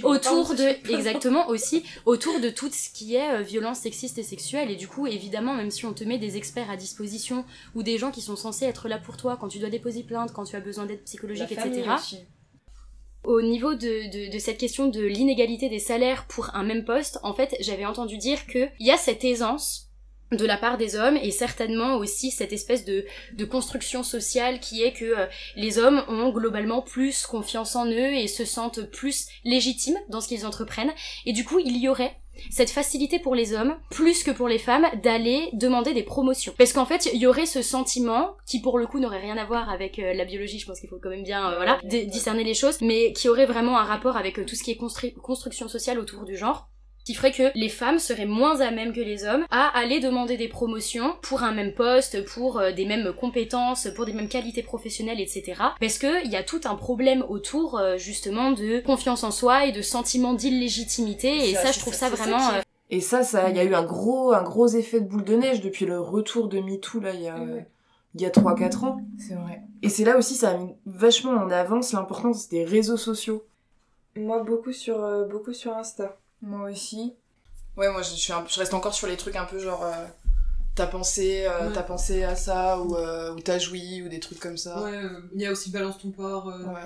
parle 0.02 0.16
autour 0.16 0.56
de, 0.56 0.64
exactement 0.94 1.48
aussi, 1.50 1.84
autour 2.06 2.40
de 2.40 2.50
tout 2.50 2.70
ce 2.72 2.90
qui 2.92 3.16
est 3.16 3.32
euh, 3.36 3.42
violence 3.42 3.80
sexiste 3.80 4.18
et 4.18 4.24
sexuelle. 4.24 4.72
Et 4.72 4.76
du 4.76 4.88
coup, 4.88 5.08
évidemment, 5.08 5.54
même 5.54 5.72
si 5.72 5.86
on 5.86 5.94
te 5.94 6.04
met 6.04 6.18
des 6.18 6.38
experts 6.38 6.70
à 6.70 6.78
disposition 6.78 7.46
ou 7.76 7.84
des 7.84 7.98
gens 7.98 8.12
qui 8.12 8.22
sont 8.22 8.36
censés 8.36 8.66
être 8.66 8.88
là 8.88 8.98
pour 8.98 9.18
toi 9.18 9.38
quand 9.40 9.48
tu 9.50 9.60
dois 9.60 9.70
déposer 9.70 10.04
plainte, 10.04 10.32
quand 10.34 10.46
tu 10.46 10.56
as 10.56 10.62
besoin 10.62 10.86
d'aide 10.86 11.04
psychologique, 11.04 11.50
La 11.56 11.66
etc. 11.68 11.90
aussi. 11.96 12.18
Au 13.24 13.42
niveau 13.42 13.74
de, 13.74 14.28
de, 14.28 14.32
de 14.32 14.40
cette 14.40 14.60
question 14.60 14.88
de 14.88 15.02
l'inégalité 15.02 15.68
des 15.68 15.80
salaires 15.80 16.28
pour 16.28 16.54
un 16.54 16.64
même 16.64 16.86
poste, 16.86 17.18
en 17.24 17.34
fait, 17.34 17.56
j'avais 17.60 17.86
entendu 17.86 18.18
dire 18.20 18.46
qu'il 18.46 18.72
y 18.80 18.92
a 18.92 18.98
cette 18.98 19.24
aisance 19.24 19.90
de 20.32 20.46
la 20.46 20.58
part 20.58 20.78
des 20.78 20.96
hommes 20.96 21.18
et 21.18 21.32
certainement 21.32 21.96
aussi 21.96 22.32
cette 22.32 22.54
espèce 22.54 22.84
de, 22.86 23.06
de 23.34 23.46
construction 23.46 24.04
sociale 24.04 24.60
qui 24.60 24.84
est 24.84 24.94
que 24.94 25.06
euh, 25.06 25.26
les 25.56 25.78
hommes 25.78 26.04
ont 26.08 26.30
globalement 26.30 26.82
plus 26.82 27.26
confiance 27.26 27.76
en 27.76 27.86
eux 27.86 28.14
et 28.14 28.28
se 28.28 28.46
sentent 28.46 28.90
plus 28.90 29.28
légitimes 29.44 29.98
dans 30.10 30.22
ce 30.22 30.28
qu'ils 30.28 30.46
entreprennent. 30.46 30.94
Et 31.26 31.34
du 31.34 31.46
coup 31.46 31.60
il 31.60 31.78
y 31.78 31.88
aurait 31.88 32.16
cette 32.52 32.70
facilité 32.70 33.18
pour 33.18 33.34
les 33.34 33.54
hommes, 33.54 33.78
plus 33.90 34.24
que 34.24 34.32
pour 34.32 34.50
les 34.50 34.60
femmes, 34.60 34.86
d'aller 35.02 35.48
demander 35.54 35.94
des 35.94 36.04
promotions. 36.04 36.54
Parce 36.58 36.74
qu'en 36.74 36.86
fait, 36.86 37.10
il 37.14 37.22
y 37.22 37.28
aurait 37.28 37.46
ce 37.46 37.62
sentiment, 37.62 38.36
qui 38.46 38.60
pour 38.60 38.78
le 38.78 38.88
coup 38.88 39.00
n'aurait 39.00 39.22
rien 39.22 39.38
à 39.38 39.46
voir 39.46 39.70
avec 39.70 40.00
euh, 40.00 40.14
la 40.14 40.26
biologie, 40.26 40.60
je 40.60 40.66
pense 40.66 40.82
qu'il 40.82 40.90
faut 40.90 41.00
quand 41.02 41.12
même 41.12 41.24
bien 41.24 41.50
euh, 41.50 41.56
voilà, 41.56 41.80
discerner 41.84 42.44
les 42.44 42.54
choses, 42.54 42.82
mais 42.82 43.14
qui 43.14 43.30
aurait 43.30 43.46
vraiment 43.46 43.78
un 43.78 43.86
rapport 43.86 44.18
avec 44.18 44.46
tout 44.46 44.54
ce 44.56 44.64
qui 44.64 44.72
est 44.72 44.78
constru- 44.78 45.14
construction 45.14 45.70
sociale 45.70 45.98
autour 45.98 46.26
du 46.26 46.36
genre 46.36 46.68
qui 47.06 47.14
ferait 47.14 47.32
que 47.32 47.52
les 47.56 47.70
femmes 47.70 48.00
seraient 48.00 48.26
moins 48.26 48.60
à 48.60 48.72
même 48.72 48.92
que 48.92 49.00
les 49.00 49.26
hommes 49.26 49.46
à 49.52 49.68
aller 49.78 50.00
demander 50.00 50.38
des 50.38 50.48
promotions 50.48 51.14
pour 51.22 51.44
un 51.44 51.54
même 51.54 51.74
poste, 51.74 52.26
pour 52.26 52.60
euh, 52.60 52.72
des 52.72 52.86
mêmes 52.86 53.14
compétences, 53.14 53.88
pour 53.96 54.06
des 54.06 54.14
mêmes 54.14 54.28
qualités 54.28 54.64
professionnelles, 54.64 55.22
etc. 55.22 55.54
Parce 55.80 56.00
que 56.00 56.26
il 56.26 56.32
y 56.32 56.36
a 56.36 56.44
tout 56.44 56.62
un 56.66 56.76
problème 56.76 57.24
autour 57.30 57.78
euh, 57.78 57.98
justement 57.98 58.52
de 58.52 58.80
confiance 58.80 59.24
en 59.24 59.32
soi 59.32 59.66
et 59.66 59.72
de 59.72 59.82
sentiment 59.82 60.34
d'illégitimité 60.34 61.50
et 61.50 61.54
Ça, 61.54 61.66
ça, 61.66 61.72
je 61.72 61.80
trouve 61.80 61.94
ça, 61.94 62.10
ça 62.10 62.16
c'est 62.16 62.18
ça 62.18 62.24
vraiment 62.24 62.50
euh, 62.50 62.62
Et 62.90 63.02
ça, 63.02 63.24
ça, 63.24 63.50
il 63.50 63.56
y 63.56 63.60
a 63.60 63.64
eu 63.64 63.76
un 63.76 63.86
gros, 63.86 64.34
un 64.34 64.44
gros 64.44 64.68
effet 64.68 65.00
de 65.00 65.06
boule 65.06 65.24
de 65.24 65.36
neige 65.36 65.62
depuis 65.62 65.86
le 65.86 66.00
retour 66.00 66.48
de 66.48 66.60
MeToo, 66.60 67.00
là, 67.00 67.14
il 67.14 67.22
y 67.22 67.28
a, 67.28 67.38
il 68.16 68.22
y 68.22 68.26
a 68.26 68.30
3-4 68.30 68.86
ans. 68.86 68.98
C'est 69.20 69.36
vrai. 69.36 69.62
Et 69.82 69.90
c'est 69.90 70.06
là 70.06 70.18
aussi, 70.18 70.34
ça 70.34 70.52
a 70.52 70.58
mis 70.58 70.74
vachement 70.86 71.32
en 71.32 71.52
avance 71.52 71.94
l'importance 71.94 72.50
des 72.50 72.64
réseaux 72.64 72.98
sociaux. 72.98 73.44
Moi, 74.16 74.42
beaucoup 74.44 74.72
sur, 74.72 75.04
euh, 75.04 75.26
beaucoup 75.26 75.54
sur 75.54 75.76
Insta. 75.76 76.18
Moi 76.42 76.70
aussi. 76.72 77.14
Ouais, 77.78 77.92
moi 77.92 78.02
je, 78.02 78.10
suis 78.14 78.32
un- 78.34 78.46
je 78.48 78.60
reste 78.60 78.74
encore 78.74 78.94
sur 78.94 79.08
les 79.08 79.18
trucs 79.18 79.36
un 79.36 79.46
peu 79.46 79.60
genre. 79.60 79.84
euh, 79.84 80.06
t'as 80.76 80.88
pensé, 80.88 81.46
euh, 81.46 81.68
Ouais. 81.68 81.74
t'as 81.74 81.84
pensé 81.84 82.24
à 82.24 82.36
ça, 82.36 82.80
ou, 82.80 82.96
euh, 82.98 83.34
ou 83.34 83.40
t'as 83.40 83.58
joui, 83.60 84.02
ou 84.02 84.10
des 84.10 84.20
trucs 84.20 84.40
comme 84.40 84.58
ça. 84.58 84.82
Ouais, 84.84 85.02
il 85.34 85.42
y 85.42 85.46
a 85.46 85.52
aussi 85.52 85.72
Balance 85.72 85.98
ton 86.00 86.12
port. 86.12 86.50
euh. 86.50 86.64
Ouais. 86.66 86.82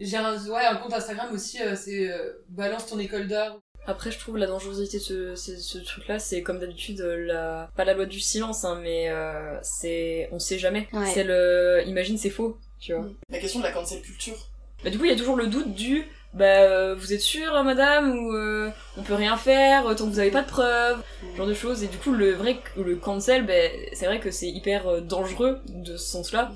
J'ai 0.00 0.16
un, 0.18 0.36
ouais, 0.48 0.64
un 0.66 0.76
compte 0.76 0.92
Instagram 0.92 1.32
aussi, 1.32 1.60
euh, 1.62 1.74
c'est 1.76 2.10
euh, 2.10 2.32
Balance 2.50 2.86
ton 2.86 2.98
école 2.98 3.26
d'art. 3.28 3.58
Après, 3.86 4.10
je 4.10 4.18
trouve 4.18 4.36
la 4.36 4.46
dangerosité 4.46 4.98
de 4.98 5.02
ce, 5.02 5.34
ce, 5.36 5.56
ce 5.56 5.78
truc-là, 5.78 6.18
c'est 6.18 6.42
comme 6.42 6.58
d'habitude 6.58 7.00
la 7.00 7.70
pas 7.76 7.84
la 7.84 7.94
loi 7.94 8.04
du 8.04 8.18
silence, 8.20 8.64
hein, 8.64 8.78
mais 8.82 9.08
euh, 9.10 9.58
c'est 9.62 10.28
on 10.32 10.38
sait 10.40 10.58
jamais. 10.58 10.88
Ouais. 10.92 11.06
C'est 11.14 11.22
le 11.24 11.82
imagine 11.86 12.18
c'est 12.18 12.30
faux, 12.30 12.58
tu 12.80 12.92
vois. 12.94 13.06
La 13.30 13.38
question 13.38 13.60
de 13.60 13.64
la 13.64 13.72
cancel 13.72 14.02
culture. 14.02 14.36
Bah, 14.84 14.90
du 14.90 14.98
coup, 14.98 15.04
il 15.04 15.10
y 15.10 15.14
a 15.14 15.16
toujours 15.16 15.36
le 15.36 15.46
doute 15.46 15.72
du 15.72 16.04
bah 16.36 16.62
euh, 16.62 16.94
vous 16.94 17.12
êtes 17.12 17.20
sûre, 17.20 17.54
euh, 17.54 17.62
madame, 17.62 18.16
ou 18.18 18.32
euh, 18.32 18.70
on 18.96 19.02
peut 19.02 19.14
rien 19.14 19.36
faire 19.36 19.86
euh, 19.86 19.94
tant 19.94 20.04
que 20.06 20.10
vous 20.10 20.18
avez 20.18 20.30
pas 20.30 20.42
de 20.42 20.48
preuves, 20.48 21.02
ce 21.32 21.36
genre 21.36 21.46
de 21.46 21.54
choses. 21.54 21.82
Et 21.82 21.88
du 21.88 21.96
coup, 21.96 22.12
le 22.12 22.32
vrai 22.32 22.60
le 22.76 22.96
cancel, 22.96 23.46
bah, 23.46 23.54
c'est 23.94 24.06
vrai 24.06 24.20
que 24.20 24.30
c'est 24.30 24.48
hyper 24.48 24.86
euh, 24.86 25.00
dangereux 25.00 25.60
de 25.68 25.96
ce 25.96 26.06
sens-là, 26.06 26.52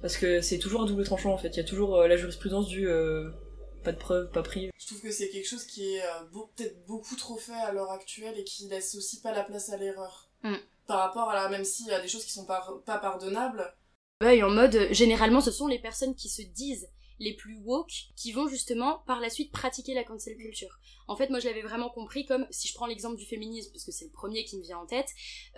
parce 0.00 0.16
que 0.16 0.40
c'est 0.40 0.58
toujours 0.58 0.82
un 0.82 0.86
double 0.86 1.04
tranchant 1.04 1.32
en 1.32 1.38
fait. 1.38 1.48
Il 1.48 1.56
y 1.56 1.60
a 1.60 1.64
toujours 1.64 1.96
euh, 1.96 2.08
la 2.08 2.16
jurisprudence 2.16 2.68
du 2.68 2.88
euh, 2.88 3.30
pas 3.82 3.92
de 3.92 3.98
preuves, 3.98 4.30
pas 4.30 4.42
pris. 4.42 4.70
Je 4.78 4.86
trouve 4.86 5.00
que 5.02 5.10
c'est 5.10 5.28
quelque 5.28 5.48
chose 5.48 5.64
qui 5.64 5.94
est 5.96 6.02
euh, 6.02 6.24
beau- 6.32 6.50
peut-être 6.56 6.86
beaucoup 6.86 7.16
trop 7.16 7.36
fait 7.36 7.52
à 7.52 7.72
l'heure 7.72 7.90
actuelle 7.90 8.38
et 8.38 8.44
qui 8.44 8.68
laisse 8.68 8.94
aussi 8.94 9.20
pas 9.20 9.32
la 9.32 9.42
place 9.42 9.68
à 9.70 9.76
l'erreur. 9.76 10.30
Mm. 10.42 10.54
Par 10.86 10.98
rapport 11.00 11.30
à 11.30 11.34
la, 11.34 11.48
même 11.48 11.64
s'il 11.64 11.86
y 11.86 11.92
a 11.92 12.00
des 12.00 12.08
choses 12.08 12.24
qui 12.24 12.32
sont 12.32 12.44
par- 12.46 12.72
pas 12.86 12.98
pardonnables, 12.98 13.74
Ouais, 14.22 14.38
et 14.38 14.42
en 14.44 14.48
mode, 14.50 14.88
généralement, 14.92 15.40
ce 15.40 15.50
sont 15.50 15.66
les 15.66 15.80
personnes 15.80 16.14
qui 16.14 16.28
se 16.28 16.40
disent 16.42 16.88
les 17.18 17.34
plus 17.34 17.56
woke 17.64 18.08
qui 18.16 18.32
vont 18.32 18.48
justement 18.48 19.02
par 19.06 19.20
la 19.20 19.30
suite 19.30 19.52
pratiquer 19.52 19.94
la 19.94 20.04
cancel 20.04 20.36
culture. 20.36 20.78
En 21.06 21.16
fait, 21.16 21.30
moi 21.30 21.38
je 21.38 21.46
l'avais 21.46 21.62
vraiment 21.62 21.90
compris 21.90 22.24
comme, 22.24 22.46
si 22.50 22.68
je 22.68 22.74
prends 22.74 22.86
l'exemple 22.86 23.16
du 23.16 23.26
féminisme, 23.26 23.70
parce 23.72 23.84
que 23.84 23.92
c'est 23.92 24.06
le 24.06 24.10
premier 24.10 24.44
qui 24.44 24.56
me 24.56 24.62
vient 24.62 24.78
en 24.78 24.86
tête, 24.86 25.08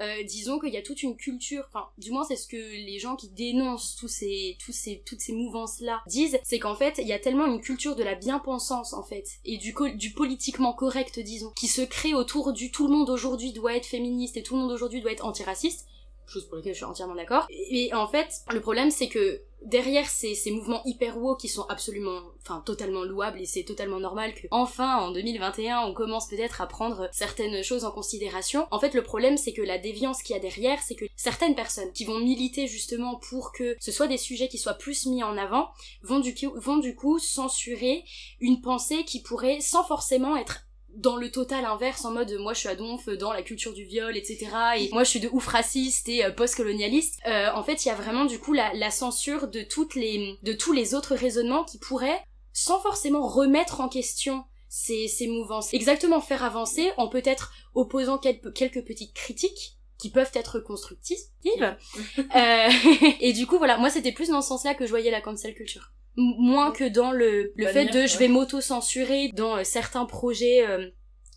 euh, 0.01 0.23
disons 0.25 0.59
qu'il 0.59 0.73
y 0.73 0.77
a 0.77 0.83
toute 0.83 1.03
une 1.03 1.16
culture, 1.16 1.64
enfin, 1.69 1.88
du 1.99 2.11
moins 2.11 2.25
c'est 2.25 2.37
ce 2.37 2.49
que 2.49 2.57
les 2.57 2.99
gens 2.99 3.16
qui 3.16 3.29
dénoncent 3.29 3.97
tous 3.97 4.09
ces, 4.09 4.57
tous 4.64 4.73
ces, 4.73 5.03
toutes 5.07 5.21
ces 5.21 5.33
mouvances-là 5.33 6.03
disent, 6.07 6.38
c'est 6.42 6.59
qu'en 6.59 6.75
fait, 6.75 6.99
il 6.99 7.07
y 7.07 7.12
a 7.12 7.19
tellement 7.19 7.47
une 7.47 7.61
culture 7.61 7.97
de 7.97 8.03
la 8.03 8.14
bien-pensance, 8.14 8.92
en 8.92 9.03
fait, 9.03 9.27
et 9.45 9.59
du, 9.59 9.75
du 9.95 10.12
politiquement 10.12 10.73
correct, 10.73 11.21
disons, 11.21 11.53
qui 11.57 11.69
se 11.69 11.83
crée 11.83 12.14
autour 12.14 12.53
du 12.53 12.71
tout 12.71 12.87
le 12.87 12.92
monde 12.92 13.11
aujourd'hui 13.11 13.53
doit 13.53 13.77
être 13.77 13.87
féministe 13.87 14.37
et 14.37 14.42
tout 14.42 14.55
le 14.55 14.61
monde 14.61 14.73
aujourd'hui 14.73 15.01
doit 15.01 15.12
être 15.12 15.25
antiraciste, 15.25 15.87
chose 16.30 16.46
pour 16.46 16.56
laquelle 16.56 16.72
je 16.72 16.78
suis 16.78 16.84
entièrement 16.84 17.14
d'accord. 17.14 17.46
Et, 17.50 17.92
en 17.94 18.06
fait, 18.06 18.28
le 18.52 18.60
problème 18.60 18.90
c'est 18.90 19.08
que 19.08 19.42
derrière 19.62 20.08
ces, 20.08 20.34
ces 20.34 20.50
mouvements 20.50 20.82
hyper 20.84 21.18
woke 21.18 21.40
qui 21.40 21.48
sont 21.48 21.64
absolument, 21.68 22.20
enfin 22.42 22.62
totalement 22.64 23.04
louables 23.04 23.40
et 23.40 23.46
c'est 23.46 23.64
totalement 23.64 23.98
normal 23.98 24.34
que 24.34 24.46
enfin 24.50 24.96
en 24.98 25.10
2021 25.10 25.80
on 25.80 25.94
commence 25.94 26.28
peut-être 26.28 26.60
à 26.60 26.66
prendre 26.66 27.08
certaines 27.12 27.64
choses 27.64 27.84
en 27.84 27.90
considération. 27.90 28.68
En 28.70 28.78
fait, 28.78 28.94
le 28.94 29.02
problème 29.02 29.36
c'est 29.36 29.52
que 29.52 29.62
la 29.62 29.78
déviance 29.78 30.22
qu'il 30.22 30.34
y 30.34 30.38
a 30.38 30.42
derrière, 30.42 30.80
c'est 30.82 30.94
que 30.94 31.06
certaines 31.16 31.54
personnes 31.54 31.92
qui 31.92 32.04
vont 32.04 32.18
militer 32.18 32.66
justement 32.66 33.16
pour 33.16 33.52
que 33.52 33.76
ce 33.80 33.90
soit 33.90 34.06
des 34.06 34.18
sujets 34.18 34.48
qui 34.48 34.58
soient 34.58 34.74
plus 34.74 35.06
mis 35.06 35.22
en 35.22 35.36
avant, 35.36 35.70
vont 36.02 36.20
du 36.20 36.34
vont 36.56 36.76
du 36.76 36.94
coup 36.94 37.18
censurer 37.18 38.04
une 38.40 38.60
pensée 38.60 39.04
qui 39.04 39.22
pourrait 39.22 39.60
sans 39.60 39.84
forcément 39.84 40.36
être 40.36 40.65
dans 40.96 41.16
le 41.16 41.30
total 41.30 41.64
inverse 41.64 42.04
en 42.04 42.11
mode 42.11 42.32
moi 42.40 42.54
je 42.54 42.61
suis 42.61 42.68
à 42.68 42.74
donf 42.74 43.09
dans 43.09 43.32
la 43.32 43.42
culture 43.42 43.72
du 43.72 43.85
viol 43.85 44.16
etc 44.16 44.48
et 44.78 44.88
moi 44.92 45.04
je 45.04 45.11
suis 45.11 45.20
de 45.20 45.28
ouf 45.28 45.46
raciste 45.46 46.09
et 46.09 46.24
euh, 46.24 46.30
post-colonialiste. 46.30 47.20
Euh, 47.26 47.50
en 47.54 47.62
fait 47.62 47.85
il 47.85 47.88
y 47.88 47.90
a 47.90 47.94
vraiment 47.94 48.24
du 48.24 48.38
coup 48.38 48.52
la, 48.52 48.72
la, 48.74 48.90
censure 48.90 49.48
de 49.48 49.62
toutes 49.62 49.94
les 49.94 50.37
de 50.42 50.52
tous 50.52 50.72
les 50.72 50.94
autres 50.94 51.14
raisonnements 51.14 51.64
qui 51.64 51.78
pourraient 51.78 52.22
sans 52.52 52.80
forcément 52.80 53.26
remettre 53.26 53.80
en 53.80 53.88
question 53.88 54.44
ces, 54.68 55.09
ces 55.09 55.28
mouvances 55.28 55.72
exactement 55.74 56.20
faire 56.20 56.42
avancer 56.42 56.90
en 56.96 57.09
peut-être 57.09 57.52
opposant 57.74 58.18
quelques, 58.18 58.52
quelques 58.54 58.85
petites 58.85 59.14
critiques 59.14 59.76
qui 59.98 60.11
peuvent 60.11 60.32
être 60.35 60.61
constructives. 60.61 61.16
Euh, 61.46 62.68
et 63.20 63.32
du 63.32 63.46
coup 63.46 63.59
voilà 63.59 63.76
moi 63.76 63.90
c'était 63.90 64.12
plus 64.12 64.28
dans 64.28 64.42
ce 64.42 64.48
sens 64.48 64.64
là 64.64 64.74
que 64.74 64.85
je 64.85 64.90
voyais 64.90 65.11
la 65.11 65.20
cancel 65.20 65.54
culture 65.54 65.92
moins 66.16 66.72
que 66.72 66.88
dans 66.88 67.12
le, 67.12 67.52
le 67.57 67.66
fait 67.66 67.87
de 67.87 68.07
je 68.07 68.18
vais 68.18 68.29
m'auto-censurer 68.29 69.31
dans 69.35 69.59
euh, 69.59 69.64
certains 69.64 70.07
projets 70.07 70.66
euh, 70.66 70.88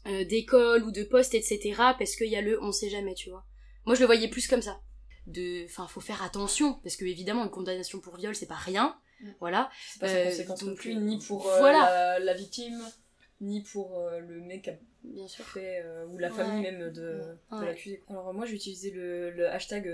euh, 0.08 0.24
d'école 0.26 0.84
ou 0.84 0.92
de 0.92 1.04
poste, 1.04 1.34
etc. 1.36 1.74
parce 1.98 2.15
qu'il 2.15 2.28
y 2.28 2.36
a 2.36 2.42
le 2.42 2.62
on 2.63 2.72
sait 2.72 2.89
jamais, 2.89 3.13
tu 3.13 3.30
vois. 3.30 3.46
Moi, 3.86 3.96
je 3.96 4.02
le 4.02 4.06
voyais 4.06 4.28
plus 4.28 4.48
comme 4.48 4.62
ça. 4.62 4.80
De, 5.28 5.65
enfin, 5.65 5.88
faut 5.88 6.02
faire 6.02 6.24
attention, 6.24 6.80
parce 6.84 6.96
que 6.96 7.06
évidemment, 7.06 7.44
une 7.44 7.52
condamnation 7.52 8.00
pour 8.00 8.15
viol, 8.18 8.36
c'est 8.36 8.48
pas 8.48 8.56
rien. 8.56 8.98
Mm. 9.22 9.30
Voilà. 9.39 9.70
C'est 9.94 10.00
pas 10.00 10.24
conséquence 10.26 10.63
non 10.63 10.76
plus, 10.76 10.96
ni 10.96 11.20
pour 11.20 11.42
voilà. 11.42 12.20
la, 12.20 12.34
victime, 12.34 12.82
ni 13.42 13.62
pour 13.62 14.02
le 14.20 14.42
mec 14.42 14.63
qui 14.63 14.70
a 14.70 14.78
bien 15.04 15.28
sûr 15.28 15.46
fait, 15.46 15.84
ou 16.10 16.18
la 16.18 16.30
famille 16.30 16.62
même 16.62 16.92
de, 16.92 17.22
de 17.52 17.65
l'accusé. 17.65 18.04
Alors, 18.10 18.34
moi, 18.34 18.46
j'ai 18.46 18.56
utilisé 18.56 18.92
le, 18.92 19.32
le 19.32 19.50
hashtag 19.50 19.92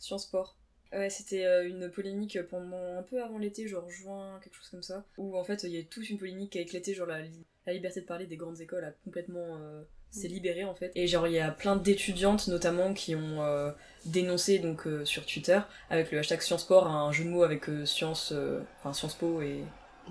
Science 0.00 0.24
Sport 0.24 0.56
Ouais, 0.92 1.08
c'était 1.08 1.46
euh, 1.46 1.66
une 1.66 1.90
polémique 1.90 2.38
pendant 2.50 2.98
un 2.98 3.02
peu 3.02 3.22
avant 3.22 3.38
l'été, 3.38 3.66
genre 3.66 3.88
juin, 3.88 4.38
quelque 4.42 4.54
chose 4.56 4.68
comme 4.68 4.82
ça, 4.82 5.04
où 5.16 5.36
en 5.38 5.44
fait 5.44 5.62
il 5.62 5.70
y 5.70 5.78
a 5.78 5.82
toute 5.84 6.08
une 6.10 6.18
polémique 6.18 6.52
qui 6.52 6.58
a 6.58 6.60
éclaté, 6.60 6.92
genre 6.92 7.06
la, 7.06 7.20
la 7.66 7.72
liberté 7.72 8.02
de 8.02 8.06
parler 8.06 8.26
des 8.26 8.36
grandes 8.36 8.60
écoles 8.60 8.84
a 8.84 8.92
complètement 9.04 9.56
euh, 9.58 9.82
s'est 10.10 10.28
mm. 10.28 10.32
libérée 10.32 10.64
en 10.64 10.74
fait. 10.74 10.92
Et 10.94 11.06
genre 11.06 11.26
il 11.26 11.32
y 11.32 11.38
a 11.38 11.50
plein 11.50 11.76
d'étudiantes 11.76 12.48
notamment 12.48 12.92
qui 12.92 13.14
ont 13.14 13.42
euh, 13.42 13.70
dénoncé 14.04 14.58
donc 14.58 14.86
sur 15.04 15.24
Twitter 15.24 15.60
avec 15.88 16.12
le 16.12 16.18
hashtag 16.18 16.42
Sciences 16.42 16.70
un 16.70 17.10
jeu 17.10 17.24
de 17.24 17.30
mots 17.30 17.42
avec 17.42 17.64
science, 17.86 18.34
enfin 18.80 18.92
Sciences 18.92 19.14
Po 19.14 19.40
et 19.40 19.62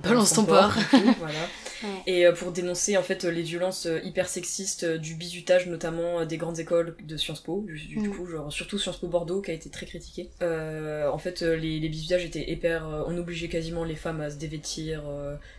Balance 0.04 0.34
ton 0.34 0.45
port. 0.45 0.73
voilà. 1.19 1.47
Et 2.08 2.25
euh, 2.25 2.34
pour 2.34 2.51
dénoncer 2.51 2.97
en 2.97 3.04
fait 3.04 3.23
les 3.23 3.41
violences 3.41 3.86
euh, 3.86 3.99
hyper 4.04 4.27
sexistes 4.27 4.84
euh, 4.84 4.97
du 4.97 5.15
bizutage 5.15 5.67
notamment 5.67 6.25
des 6.25 6.38
grandes 6.38 6.60
écoles 6.60 6.95
de 7.04 7.17
Sciences 7.17 7.41
Po, 7.41 7.65
du, 7.67 7.99
mm. 7.99 8.15
coup 8.15 8.25
genre 8.25 8.51
surtout 8.51 8.77
Sciences 8.77 8.97
Po 8.97 9.08
Bordeaux 9.08 9.41
qui 9.41 9.51
a 9.51 9.54
été 9.54 9.69
très 9.69 9.86
critiqué. 9.86 10.30
en 10.41 11.17
fait 11.17 11.41
les, 11.41 11.80
les 11.80 11.89
bizutages 11.89 12.25
étaient 12.25 12.49
hyper, 12.49 12.86
on 13.08 13.17
obligeait 13.17 13.47
quasiment 13.47 13.84
les 13.84 13.95
femmes 13.95 14.21
à 14.21 14.30
se 14.30 14.36
dévêtir, 14.36 15.04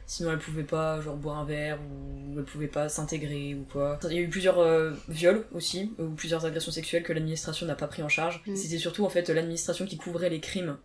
sinon 0.07 0.33
elles 0.33 0.39
pouvaient 0.39 0.63
pas 0.63 1.01
genre 1.01 1.17
boire 1.17 1.39
un 1.39 1.45
verre 1.45 1.79
ou 1.81 2.39
elles 2.39 2.45
pouvaient 2.45 2.67
pas 2.67 2.89
s'intégrer 2.89 3.55
ou 3.55 3.65
quoi. 3.71 3.99
Il 4.05 4.17
y 4.17 4.19
a 4.19 4.23
eu 4.23 4.29
plusieurs 4.29 4.63
viols 5.09 5.45
aussi 5.53 5.93
ou 5.99 6.09
plusieurs 6.11 6.45
agressions 6.45 6.73
sexuelles 6.73 7.03
que 7.03 7.13
l'administration 7.13 7.67
n'a 7.67 7.75
pas 7.75 7.87
pris 7.89 8.03
en 8.03 8.09
charge. 8.09 8.43
Mm. 8.47 8.57
C'était 8.57 8.79
surtout 8.79 9.05
en 9.05 9.09
fait 9.09 9.29
l'administration 9.29 9.87
qui 9.87 9.97
couvrait 9.97 10.31
les 10.31 10.41
crimes 10.41 10.77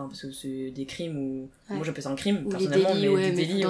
enfin 0.00 0.08
parce 0.08 0.22
que 0.22 0.32
c'est 0.32 0.70
des 0.70 0.86
crimes 0.86 1.16
ou 1.16 1.48
moi 1.68 1.84
j'appelle 1.84 2.02
ça 2.02 2.10
un 2.10 2.16
crime 2.16 2.48
personnellement 2.48 2.94
mais 2.94 3.30
des 3.30 3.46
délits 3.46 3.64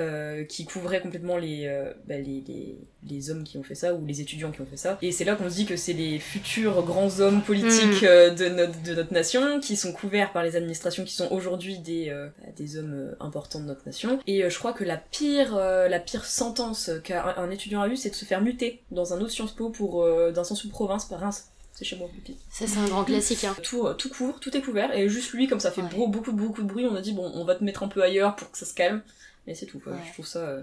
euh, 0.00 0.44
qui 0.44 0.64
couvraient 0.64 1.00
complètement 1.00 1.36
les, 1.36 1.66
euh, 1.66 1.92
bah, 2.06 2.16
les, 2.16 2.42
les, 2.46 2.78
les, 3.06 3.30
hommes 3.30 3.44
qui 3.44 3.58
ont 3.58 3.62
fait 3.62 3.74
ça 3.74 3.92
ou 3.92 4.06
les 4.06 4.22
étudiants 4.22 4.50
qui 4.50 4.60
ont 4.62 4.66
fait 4.66 4.78
ça. 4.78 4.96
Et 5.02 5.12
c'est 5.12 5.24
là 5.24 5.34
qu'on 5.34 5.50
se 5.50 5.56
dit 5.56 5.66
que 5.66 5.76
c'est 5.76 5.92
les 5.92 6.18
futurs 6.18 6.82
grands 6.84 7.20
hommes 7.20 7.42
politiques 7.42 8.02
mm. 8.02 8.06
euh, 8.06 8.30
de, 8.30 8.48
notre, 8.48 8.82
de 8.82 8.94
notre 8.94 9.12
nation 9.12 9.60
qui 9.60 9.76
sont 9.76 9.92
couverts 9.92 10.32
par 10.32 10.42
les 10.42 10.56
administrations 10.56 11.04
qui 11.04 11.12
sont 11.12 11.28
aujourd'hui 11.30 11.80
des, 11.80 12.10
bah, 12.10 12.46
des 12.56 12.78
hommes 12.78 13.14
importants 13.20 13.60
de 13.60 13.66
notre 13.66 13.84
nation. 13.84 14.20
Et 14.26 14.48
je 14.48 14.58
crois 14.58 14.72
que 14.72 14.84
la 14.84 14.96
pire, 14.96 15.56
la 15.56 16.00
pire 16.00 16.24
sentence 16.24 16.90
qu'un 17.04 17.50
étudiant 17.50 17.82
a 17.82 17.88
eue, 17.88 17.96
c'est 17.96 18.10
de 18.10 18.14
se 18.14 18.24
faire 18.24 18.40
muter 18.40 18.82
dans 18.92 19.12
un 19.12 19.20
autre 19.20 19.32
Sciences 19.32 19.54
Po 19.54 19.68
pour, 19.68 20.06
d'un 20.32 20.44
sens 20.44 20.64
ou 20.64 20.70
province 20.70 21.04
par 21.04 21.20
Reims 21.20 21.50
c'est 21.80 21.86
chez 21.86 21.96
moi, 21.96 22.10
Ça, 22.50 22.66
c'est 22.66 22.78
un 22.78 22.88
grand 22.88 23.04
classique. 23.04 23.42
Hein. 23.44 23.56
Tout, 23.62 23.86
euh, 23.86 23.94
tout 23.94 24.10
court, 24.10 24.38
tout 24.38 24.54
est 24.54 24.60
couvert, 24.60 24.94
et 24.94 25.08
juste 25.08 25.32
lui, 25.32 25.48
comme 25.48 25.60
ça 25.60 25.70
fait 25.70 25.80
beaucoup, 25.80 26.08
beaucoup, 26.08 26.32
beaucoup 26.32 26.62
de 26.62 26.68
bruit, 26.68 26.84
on 26.84 26.94
a 26.94 27.00
dit, 27.00 27.12
bon, 27.12 27.32
on 27.34 27.44
va 27.46 27.54
te 27.54 27.64
mettre 27.64 27.82
un 27.82 27.88
peu 27.88 28.02
ailleurs 28.02 28.36
pour 28.36 28.50
que 28.50 28.58
ça 28.58 28.66
se 28.66 28.74
calme. 28.74 29.02
Mais 29.46 29.54
c'est 29.54 29.64
tout, 29.64 29.80
Je 29.86 30.12
trouve 30.12 30.26
ça. 30.26 30.40
Euh, 30.40 30.62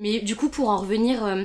Mais 0.00 0.18
du 0.18 0.34
coup, 0.34 0.48
pour 0.48 0.68
en 0.68 0.78
revenir. 0.78 1.24
Euh, 1.24 1.44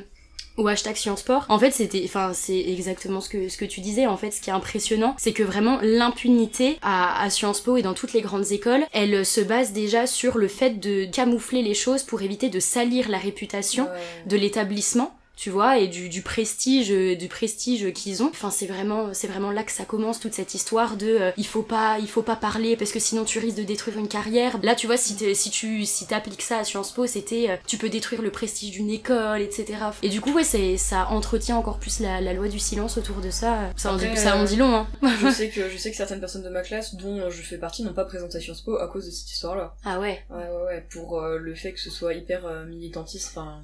au 0.55 0.67
hashtag 0.67 0.95
Sciences 0.95 1.19
Sport. 1.19 1.45
En 1.49 1.59
fait, 1.59 1.69
c'était, 1.69 2.01
enfin, 2.05 2.31
c'est 2.33 2.59
exactement 2.59 3.21
ce 3.21 3.29
que, 3.29 3.47
ce 3.47 3.57
que 3.57 3.65
tu 3.65 3.79
disais. 3.79 4.07
En 4.07 4.17
fait, 4.17 4.31
ce 4.31 4.41
qui 4.41 4.49
est 4.49 4.53
impressionnant, 4.53 5.13
c'est 5.19 5.31
que 5.31 5.43
vraiment 5.43 5.77
l'impunité 5.83 6.79
à, 6.81 7.21
à 7.21 7.29
Sciences 7.29 7.61
Po 7.61 7.77
et 7.77 7.83
dans 7.83 7.93
toutes 7.93 8.13
les 8.13 8.21
grandes 8.21 8.51
écoles, 8.51 8.83
elle 8.91 9.23
se 9.23 9.39
base 9.39 9.71
déjà 9.71 10.07
sur 10.07 10.39
le 10.39 10.47
fait 10.47 10.79
de 10.79 11.05
camoufler 11.05 11.61
les 11.61 11.75
choses 11.75 12.01
pour 12.01 12.23
éviter 12.23 12.49
de 12.49 12.59
salir 12.59 13.07
la 13.07 13.19
réputation 13.19 13.87
de 14.25 14.35
l'établissement 14.35 15.16
tu 15.37 15.51
vois, 15.51 15.77
et 15.77 15.87
du, 15.87 16.09
du 16.09 16.23
prestige, 16.23 16.89
du 16.89 17.27
prestige 17.27 17.93
qu'ils 17.93 18.23
ont. 18.23 18.29
Enfin, 18.29 18.49
c'est 18.49 18.65
vraiment, 18.65 19.13
c'est 19.13 19.27
vraiment 19.27 19.51
là 19.51 19.63
que 19.63 19.71
ça 19.71 19.85
commence 19.85 20.19
toute 20.19 20.33
cette 20.33 20.55
histoire 20.55 20.97
de, 20.97 21.07
euh, 21.07 21.31
il 21.37 21.45
faut 21.45 21.61
pas, 21.61 21.99
il 21.99 22.09
faut 22.09 22.23
pas 22.23 22.35
parler 22.35 22.75
parce 22.75 22.91
que 22.91 22.99
sinon 22.99 23.23
tu 23.23 23.37
risques 23.37 23.57
de 23.57 23.63
détruire 23.63 23.99
une 23.99 24.07
carrière. 24.07 24.57
Là, 24.63 24.73
tu 24.73 24.87
vois, 24.87 24.97
si, 24.97 25.15
si 25.35 25.49
tu, 25.51 25.85
si 25.85 26.07
t'appliques 26.07 26.41
ça 26.41 26.57
à 26.57 26.63
Sciences 26.63 26.91
Po, 26.91 27.05
c'était, 27.05 27.51
euh, 27.51 27.55
tu 27.67 27.77
peux 27.77 27.87
détruire 27.87 28.23
le 28.23 28.31
prestige 28.31 28.71
d'une 28.71 28.89
école, 28.89 29.41
etc. 29.41 29.77
Et 30.01 30.09
du 30.09 30.21
coup, 30.21 30.33
ouais, 30.33 30.43
c'est, 30.43 30.75
ça 30.77 31.07
entretient 31.09 31.55
encore 31.55 31.77
plus 31.77 31.99
la, 31.99 32.19
la, 32.19 32.33
loi 32.33 32.47
du 32.47 32.59
silence 32.59 32.97
autour 32.97 33.17
de 33.17 33.29
ça. 33.29 33.71
Ça, 33.75 33.93
en, 33.93 33.97
dit, 33.97 34.07
ça 34.15 34.37
en 34.37 34.43
dit 34.43 34.55
long, 34.55 34.73
hein. 34.73 34.87
je 35.21 35.29
sais 35.31 35.49
que, 35.49 35.69
je 35.69 35.77
sais 35.77 35.91
que 35.91 35.97
certaines 35.97 36.19
personnes 36.19 36.43
de 36.43 36.49
ma 36.49 36.63
classe, 36.63 36.95
dont 36.95 37.29
je 37.29 37.41
fais 37.43 37.57
partie, 37.59 37.83
n'ont 37.83 37.93
pas 37.93 38.05
présenté 38.05 38.37
à 38.37 38.41
Sciences 38.41 38.61
Po 38.61 38.77
à 38.77 38.87
cause 38.87 39.05
de 39.05 39.11
cette 39.11 39.29
histoire-là. 39.29 39.75
Ah 39.85 39.99
ouais. 39.99 40.23
Ouais, 40.31 40.37
ouais, 40.37 40.65
ouais. 40.65 40.85
Pour 40.89 41.21
euh, 41.21 41.37
le 41.37 41.53
fait 41.53 41.73
que 41.73 41.79
ce 41.79 41.91
soit 41.91 42.15
hyper 42.15 42.49
militantiste, 42.65 43.29
enfin 43.35 43.61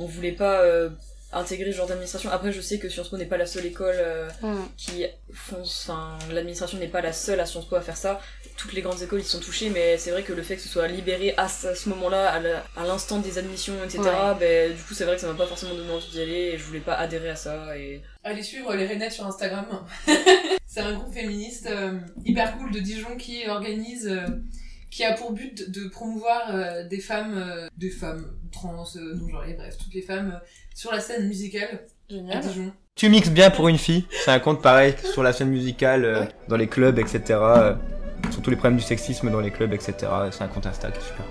on 0.00 0.06
voulait 0.06 0.32
pas 0.32 0.62
euh, 0.62 0.88
intégrer 1.32 1.70
ce 1.72 1.76
genre 1.76 1.86
d'administration. 1.86 2.30
Après, 2.30 2.52
je 2.52 2.60
sais 2.60 2.78
que 2.78 2.88
Sciences 2.88 3.08
Po 3.08 3.16
n'est 3.16 3.26
pas 3.26 3.36
la 3.36 3.46
seule 3.46 3.66
école 3.66 3.96
euh, 3.98 4.28
mm. 4.42 4.68
qui 4.76 5.04
fonce. 5.32 5.88
Enfin, 5.88 6.18
l'administration 6.32 6.78
n'est 6.78 6.88
pas 6.88 7.02
la 7.02 7.12
seule 7.12 7.38
à 7.38 7.46
Sciences 7.46 7.66
Po 7.66 7.76
à 7.76 7.82
faire 7.82 7.96
ça. 7.96 8.20
Toutes 8.56 8.72
les 8.72 8.82
grandes 8.82 9.00
écoles 9.02 9.20
y 9.20 9.24
sont 9.24 9.40
touchées, 9.40 9.70
mais 9.70 9.96
c'est 9.96 10.10
vrai 10.10 10.22
que 10.22 10.32
le 10.32 10.42
fait 10.42 10.56
que 10.56 10.62
ce 10.62 10.68
soit 10.68 10.88
libéré 10.88 11.34
à 11.36 11.48
ce, 11.48 11.88
moment-là, 11.88 12.40
à 12.76 12.84
l'instant 12.84 13.18
des 13.18 13.38
admissions, 13.38 13.74
etc., 13.84 14.02
ben, 14.38 14.74
du 14.74 14.82
coup, 14.82 14.92
c'est 14.92 15.04
vrai 15.04 15.14
que 15.14 15.20
ça 15.20 15.28
m'a 15.28 15.34
pas 15.34 15.46
forcément 15.46 15.74
donné 15.74 15.90
envie 15.90 16.10
d'y 16.10 16.20
aller 16.20 16.50
et 16.52 16.58
je 16.58 16.64
voulais 16.64 16.80
pas 16.80 16.94
adhérer 16.94 17.30
à 17.30 17.36
ça. 17.36 17.76
Et... 17.78 18.02
Allez 18.24 18.42
suivre 18.42 18.74
les 18.74 18.86
Renettes 18.86 19.12
sur 19.12 19.26
Instagram. 19.26 19.66
c'est 20.66 20.80
un 20.80 20.94
groupe 20.94 21.14
féministe 21.14 21.68
euh, 21.70 21.98
hyper 22.24 22.58
cool 22.58 22.70
de 22.70 22.80
Dijon 22.80 23.16
qui 23.16 23.46
organise 23.48 24.10
qui 24.90 25.04
a 25.04 25.12
pour 25.12 25.32
but 25.32 25.70
de 25.70 25.88
promouvoir 25.88 26.50
euh, 26.52 26.86
des 26.86 26.98
femmes, 26.98 27.34
euh, 27.36 27.68
des 27.76 27.90
femmes 27.90 28.26
trans, 28.52 28.84
euh, 28.96 29.14
non-genrées, 29.14 29.54
bref, 29.54 29.76
toutes 29.78 29.94
les 29.94 30.02
femmes 30.02 30.40
sur 30.74 30.90
la 30.90 31.00
scène 31.00 31.26
musicale 31.28 31.86
Génial. 32.08 32.42
Tu 32.96 33.08
mixes 33.08 33.30
bien 33.30 33.50
pour 33.50 33.68
une 33.68 33.78
fille, 33.78 34.04
c'est 34.10 34.32
un 34.32 34.40
compte 34.40 34.60
pareil 34.60 34.94
sur 35.12 35.22
la 35.22 35.32
scène 35.32 35.48
musicale, 35.48 36.28
dans 36.48 36.56
les 36.56 36.66
clubs, 36.66 36.98
etc. 36.98 37.38
sur 38.30 38.42
tous 38.42 38.50
les 38.50 38.56
problèmes 38.56 38.78
du 38.78 38.82
sexisme 38.82 39.30
dans 39.30 39.40
les 39.40 39.52
clubs, 39.52 39.72
etc. 39.72 39.94
C'est 40.32 40.42
un 40.42 40.48
compte 40.48 40.66
Insta 40.66 40.90
qui 40.90 40.98
est 40.98 41.02
super. 41.02 41.24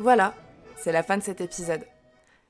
Voilà, 0.00 0.34
c'est 0.76 0.92
la 0.92 1.04
fin 1.04 1.16
de 1.16 1.22
cet 1.22 1.40
épisode. 1.40 1.84